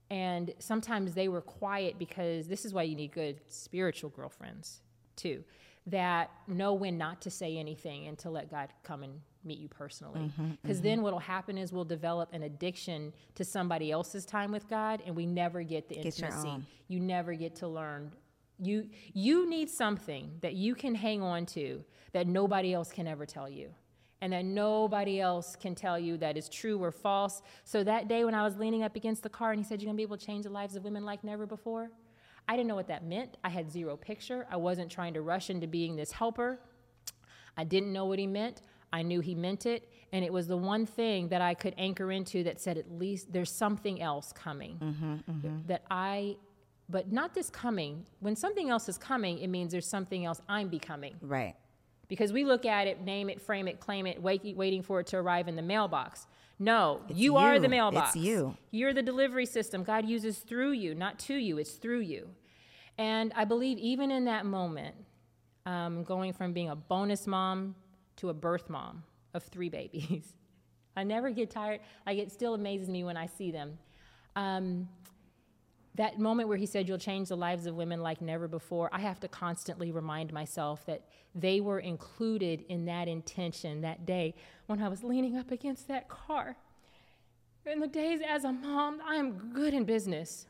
[0.10, 4.82] And sometimes they were quiet because this is why you need good spiritual girlfriends
[5.18, 5.44] too.
[5.88, 9.70] that know when not to say anything and to let God come and meet you
[9.70, 10.30] personally.
[10.62, 15.02] Because then what'll happen is we'll develop an addiction to somebody else's time with God
[15.06, 15.96] and we never get the
[16.26, 16.50] intimacy.
[16.90, 18.12] You never get to learn.
[18.60, 21.84] You you need something that you can hang on to
[22.14, 23.70] that nobody else can ever tell you.
[24.20, 27.44] And that nobody else can tell you that is true or false.
[27.64, 29.90] So that day when I was leaning up against the car and he said, You're
[29.90, 31.92] gonna be able to change the lives of women like never before,
[32.48, 33.38] I didn't know what that meant.
[33.44, 34.48] I had zero picture.
[34.50, 36.60] I wasn't trying to rush into being this helper.
[37.58, 38.62] I didn't know what he meant.
[38.94, 39.90] I knew he meant it.
[40.14, 43.34] And it was the one thing that I could anchor into that said, at least
[43.34, 44.78] there's something else coming.
[44.78, 45.68] Mm-hmm, mm-hmm.
[45.68, 46.38] That I,
[46.88, 48.06] but not this coming.
[48.20, 51.16] When something else is coming, it means there's something else I'm becoming.
[51.22, 51.56] Right.
[52.08, 55.08] Because we look at it, name it, frame it, claim it, wait, waiting for it
[55.08, 56.28] to arrive in the mailbox.
[56.60, 57.60] No, you are you.
[57.60, 58.16] the It's mailbox.
[58.16, 58.56] you.
[58.72, 62.30] You're the delivery system God uses through you, not to you, it's through you.
[62.98, 64.96] And I believe even in that moment,
[65.66, 67.76] um, going from being a bonus mom
[68.16, 69.04] to a birth mom
[69.34, 70.34] of three babies,
[70.96, 71.82] I never get tired.
[72.08, 73.78] Like, it still amazes me when I see them.
[74.36, 74.88] Um,
[75.98, 79.00] that moment where he said you'll change the lives of women like never before i
[79.00, 81.02] have to constantly remind myself that
[81.36, 84.34] they were included in that intention that day
[84.68, 86.56] when i was leaning up against that car.
[87.66, 90.48] In the days as a mom i am good in business.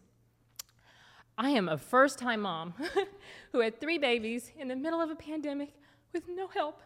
[1.37, 2.73] I am a first time mom
[3.51, 5.73] who had three babies in the middle of a pandemic
[6.13, 6.81] with no help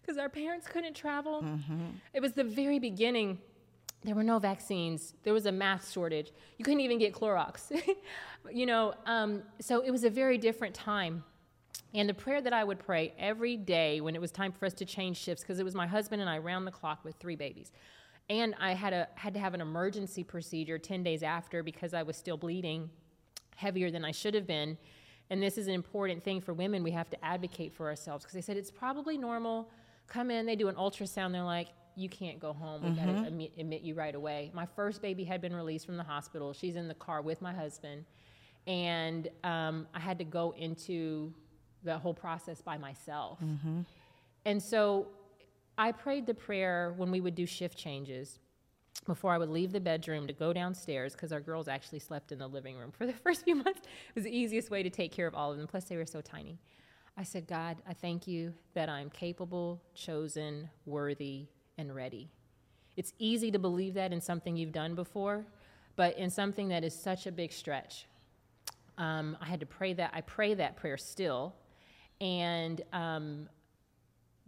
[0.00, 1.42] because our parents couldn't travel.
[1.42, 1.86] Mm-hmm.
[2.12, 3.38] It was the very beginning
[4.04, 5.14] there were no vaccines.
[5.22, 6.30] There was a mask shortage.
[6.58, 7.72] You couldn't even get Clorox.
[8.52, 11.24] you know, um, so it was a very different time.
[11.94, 14.74] And the prayer that I would pray every day when it was time for us
[14.74, 17.36] to change shifts, because it was my husband and I round the clock with three
[17.36, 17.72] babies.
[18.28, 22.02] And I had, a, had to have an emergency procedure 10 days after because I
[22.02, 22.90] was still bleeding
[23.56, 24.76] heavier than I should have been.
[25.30, 26.82] And this is an important thing for women.
[26.82, 29.70] We have to advocate for ourselves because they said it's probably normal.
[30.08, 31.32] Come in, they do an ultrasound.
[31.32, 32.82] They're like, you can't go home.
[32.82, 34.50] We got to admit, admit you right away.
[34.54, 36.52] My first baby had been released from the hospital.
[36.52, 38.04] She's in the car with my husband.
[38.66, 41.32] And um, I had to go into
[41.82, 43.38] the whole process by myself.
[44.44, 45.06] And so
[45.78, 48.38] I prayed the prayer when we would do shift changes
[49.06, 52.38] before I would leave the bedroom to go downstairs because our girls actually slept in
[52.38, 53.80] the living room for the first few months.
[53.80, 55.66] It was the easiest way to take care of all of them.
[55.66, 56.58] Plus, they were so tiny.
[57.16, 61.46] I said, God, I thank you that I'm capable, chosen, worthy,
[61.78, 62.30] and ready.
[62.96, 65.44] It's easy to believe that in something you've done before,
[65.96, 68.06] but in something that is such a big stretch.
[68.98, 70.12] Um, I had to pray that.
[70.14, 71.54] I pray that prayer still.
[72.20, 73.48] And um,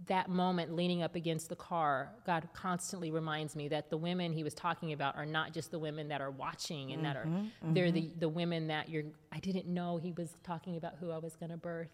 [0.06, 4.44] that moment leaning up against the car, God constantly reminds me that the women he
[4.44, 7.28] was talking about are not just the women that are watching and that are,
[7.62, 11.18] they're the, the women that you're, I didn't know he was talking about who I
[11.18, 11.90] was going to birth.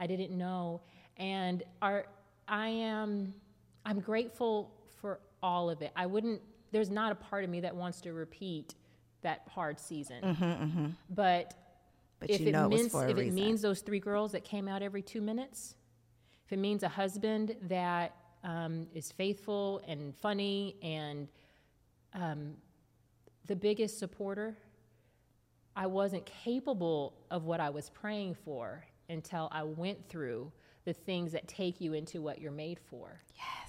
[0.00, 0.80] I didn't know.
[1.16, 2.06] And our,
[2.48, 3.34] I am,
[3.88, 4.70] I'm grateful
[5.00, 5.92] for all of it.
[5.96, 8.74] I wouldn't, there's not a part of me that wants to repeat
[9.22, 10.94] that hard season.
[11.08, 11.54] But,
[12.20, 14.68] But if it know it was means if it means those three girls that came
[14.68, 15.74] out every two minutes,
[16.44, 18.14] if it means a husband that
[18.44, 21.28] um, is faithful and funny and
[22.12, 22.54] um,
[23.46, 24.54] the biggest supporter,
[25.74, 30.52] I wasn't capable of what I was praying for until I went through
[30.84, 33.20] the things that take you into what you're made for.
[33.34, 33.67] Yes.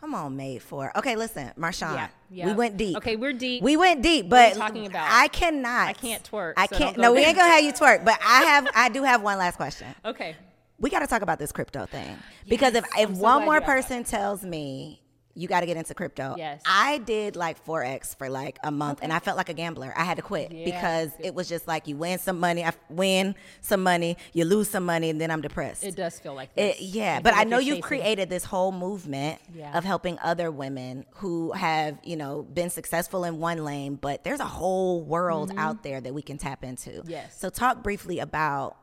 [0.00, 0.96] Come on, made for.
[0.96, 1.94] Okay, listen, Marshawn.
[1.94, 2.46] Yeah, yeah.
[2.46, 2.96] We went deep.
[2.96, 3.62] Okay, we're deep.
[3.62, 5.06] We went deep, but talking about?
[5.10, 5.88] I cannot.
[5.88, 6.96] I can't twerk, I can't.
[6.96, 8.02] don't No, go we ain't gonna have you twerk.
[8.04, 8.68] But I have.
[8.74, 9.88] I do have one last question.
[10.04, 10.36] Okay.
[10.78, 12.16] We got to talk about this crypto thing
[12.48, 13.72] because if Yes, if I'm so one more you asked that.
[13.98, 15.02] person tells me
[15.40, 16.62] you got to get into crypto, Yes.
[16.66, 19.92] I did like forex for like a month, and I felt like a gambler.
[19.96, 20.64] I had to quit Yeah.
[20.66, 24.68] because it was just like you win some money, I win some money, you lose
[24.68, 25.82] some money, and then I'm depressed.
[25.84, 28.72] It does feel like It- yeah, I but I know you've chasing- created this whole
[28.72, 29.76] movement Yeah.
[29.76, 34.40] of helping other women who have, you know, been successful in one lane, but there's
[34.40, 36.90] a whole world out there that we can tap into.
[36.90, 37.10] Mm-hmm.
[37.10, 37.36] Yes.
[37.38, 38.76] So talk briefly about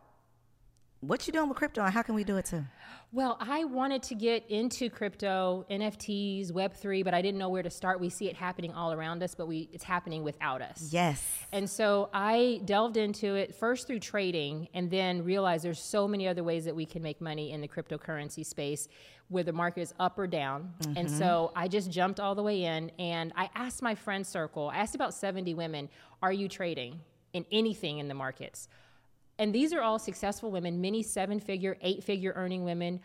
[1.02, 2.64] what you doing with crypto and how can we do it too?
[3.14, 7.70] Well, I wanted to get into crypto, NFTs, Web3, but I didn't know where to
[7.70, 8.02] start.
[8.02, 10.90] We see it happening all around us, but we it's happening without us.
[10.92, 11.26] Yes.
[11.54, 16.28] And so I delved into it first through trading and then realized there's so many
[16.28, 18.90] other ways that we can make money in the cryptocurrency space
[19.30, 20.74] where the market is up or down.
[20.96, 21.60] And so mm-hmm.
[21.60, 24.96] I just jumped all the way in and I asked my friend circle, I asked
[24.96, 25.90] about 70 women,
[26.22, 27.00] are you trading
[27.34, 28.68] in anything in the markets?
[29.40, 33.00] And these are all successful women, many seven figure, eight figure earning women.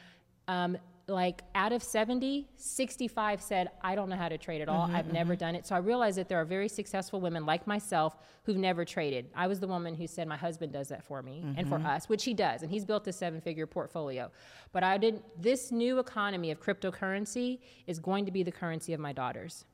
[0.49, 0.77] Um,
[1.09, 4.87] like out of 70, 65 said, I don't know how to trade at all.
[4.87, 5.67] Mm-hmm, I've never done it.
[5.67, 9.27] So I realized that there are very successful women like myself who've never traded.
[9.35, 11.87] I was the woman who said, My husband does that for me and for Mm-hmm.
[11.87, 12.63] us, which he does.
[12.63, 14.31] And he's built a seven figure portfolio.
[14.73, 17.59] But I didn't, this new economy of cryptocurrency
[17.89, 19.65] is going to be the currency of my daughters.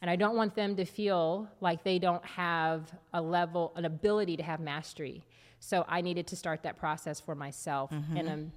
[0.00, 4.36] And I don't want them to feel like they don't have a level, an ability
[4.36, 5.24] to have mastery.
[5.60, 7.90] So I needed to start that process for myself.
[8.16, 8.52] And I'm,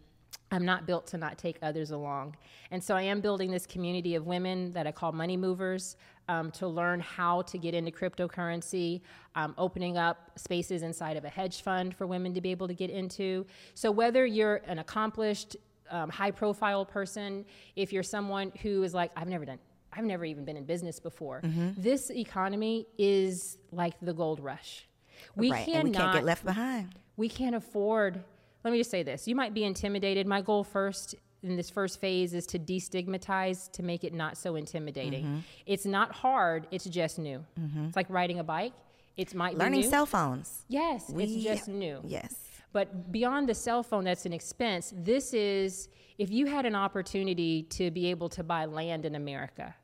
[0.52, 2.36] I'm not built to not take others along.
[2.72, 5.96] And so I am building this community of women that I call money movers
[6.28, 9.02] um, to learn how to get into cryptocurrency,
[9.36, 12.74] um, opening up spaces inside of a hedge fund for women to be able to
[12.74, 13.46] get into.
[13.74, 15.58] So whether you're an accomplished,
[15.90, 17.46] um, high profile person,
[17.76, 19.60] if you're someone who is like, I've never done
[19.94, 21.42] I've never even been in business before.
[21.44, 21.82] Mm-hmm.
[21.82, 24.88] This economy is like the gold rush.
[25.36, 26.96] We right, cannot and we can't get left behind.
[27.18, 28.24] we can't afford
[28.64, 32.00] let me just say this you might be intimidated my goal first in this first
[32.00, 35.40] phase is to destigmatize to make it not so intimidating Mm-hmm.
[35.66, 37.44] it's not hard it's just new
[37.86, 38.74] it's like riding a bike
[39.18, 39.90] It's might Learning be new.
[39.90, 40.66] cell phones.
[40.68, 42.36] yes We- it's just new Yes.
[42.74, 44.94] but beyond the cell phone, that's an expense.
[44.96, 49.76] This is if you had an opportunity to be able to buy land in America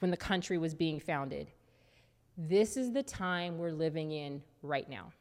[0.00, 1.50] when the country was being founded,
[2.36, 5.12] this is the time we're living in right now.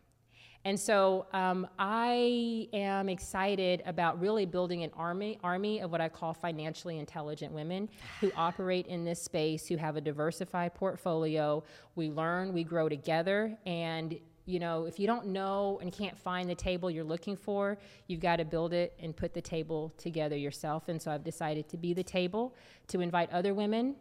[0.66, 6.08] And so um, I am excited about really building an army, army of what I
[6.08, 7.90] call financially intelligent women
[8.22, 11.64] who operate in this space, who have a diversified portfolio.
[11.96, 16.50] We learn, we grow together, and you know, if you don't know and can't find
[16.50, 20.36] the table you're looking for, you've got to build it and put the table together
[20.36, 20.90] yourself.
[20.90, 22.56] And so I've decided to be the table
[22.88, 23.96] to invite other women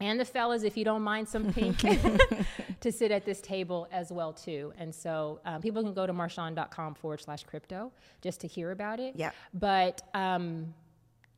[0.00, 1.78] and the fellas, if you don't mind some pink,
[2.80, 4.72] to sit at this table as well too.
[4.78, 9.00] And so um, people can go to marshawn.com forward slash crypto just to hear about
[9.00, 9.14] it.
[9.16, 9.34] Yep.
[9.54, 10.74] But um,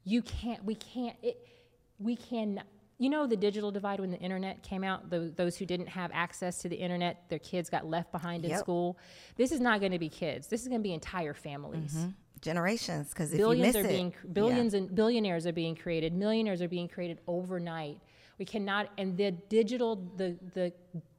[0.04, 1.46] you can't, we can't, it,
[1.98, 2.62] we can,
[2.98, 6.10] you know, the digital divide when the internet came out, the, those who didn't have
[6.12, 8.98] access to the internet, their kids got left behind in school.
[9.36, 10.48] This is not going to be kids.
[10.48, 11.94] This is going to be entire families
[12.40, 14.30] Generations, because if billions are miss being it, yeah.
[14.32, 17.98] billions and billionaires are being created millionaires are being created overnight
[18.38, 20.72] we cannot and the digital the the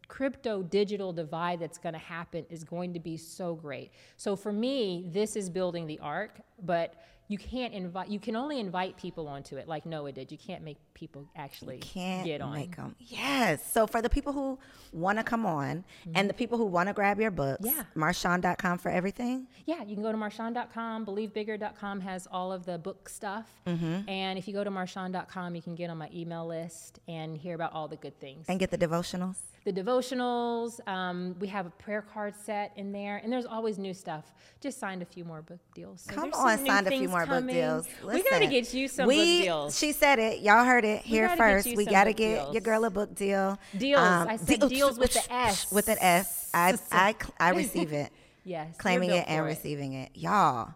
[0.07, 3.91] crypto digital divide that's going to happen is going to be so great.
[4.17, 6.95] So for me this is building the ark but
[7.29, 10.63] you can't invite you can only invite people onto it like noah did you can't
[10.63, 12.93] make people actually can't get on make them.
[12.99, 13.71] Yes.
[13.71, 14.59] So for the people who
[14.91, 17.83] want to come on and the people who want to grab your books, Yeah.
[17.95, 19.47] marshawn.com for everything.
[19.65, 21.05] Yeah, you can go to marshawn.com.
[21.05, 23.47] BelieveBigger.com has all of the book stuff.
[23.65, 24.09] Mm-hmm.
[24.09, 27.55] And if you go to marshawn.com, you can get on my email list and hear
[27.55, 28.45] about all the good things.
[28.49, 29.37] And get the devotionals.
[29.71, 33.93] The devotionals, um, we have a prayer card set in there, and there's always new
[33.93, 34.33] stuff.
[34.61, 36.01] Just signed a few more book deals.
[36.01, 37.55] So Come on, signed a few more book coming.
[37.55, 37.87] deals.
[38.03, 39.77] we got to get you some we, book deals.
[39.77, 40.39] She said it.
[40.39, 41.67] Y'all heard it here gotta first.
[41.75, 42.53] We got to get deals.
[42.53, 43.59] your girl a book deal.
[43.73, 43.99] Um, Deals.
[44.01, 45.71] I said de- deals with the S.
[45.71, 46.49] With an S.
[46.53, 48.11] I, I, I receive it.
[48.43, 50.09] yes, claiming it and receiving it.
[50.15, 50.73] Y'all,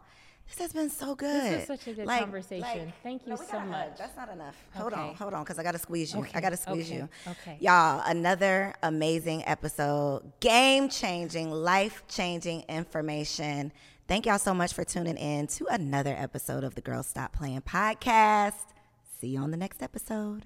[0.55, 1.57] this has been so good.
[1.57, 2.93] was such a good conversation.
[3.01, 3.69] Thank you no, so a hug.
[3.69, 3.97] much.
[3.97, 4.55] That's not enough.
[4.75, 6.25] Hold on, hold on, because I got to squeeze you.
[6.33, 7.09] I got to squeeze okay, you.
[7.27, 7.57] okay.
[7.59, 13.71] Y'all, another amazing episode, game changing, life changing information.
[14.07, 17.61] Thank y'all so much for tuning in to another episode of the Girls Stop Playing
[17.61, 18.53] podcast.
[19.19, 20.45] See you on the next episode.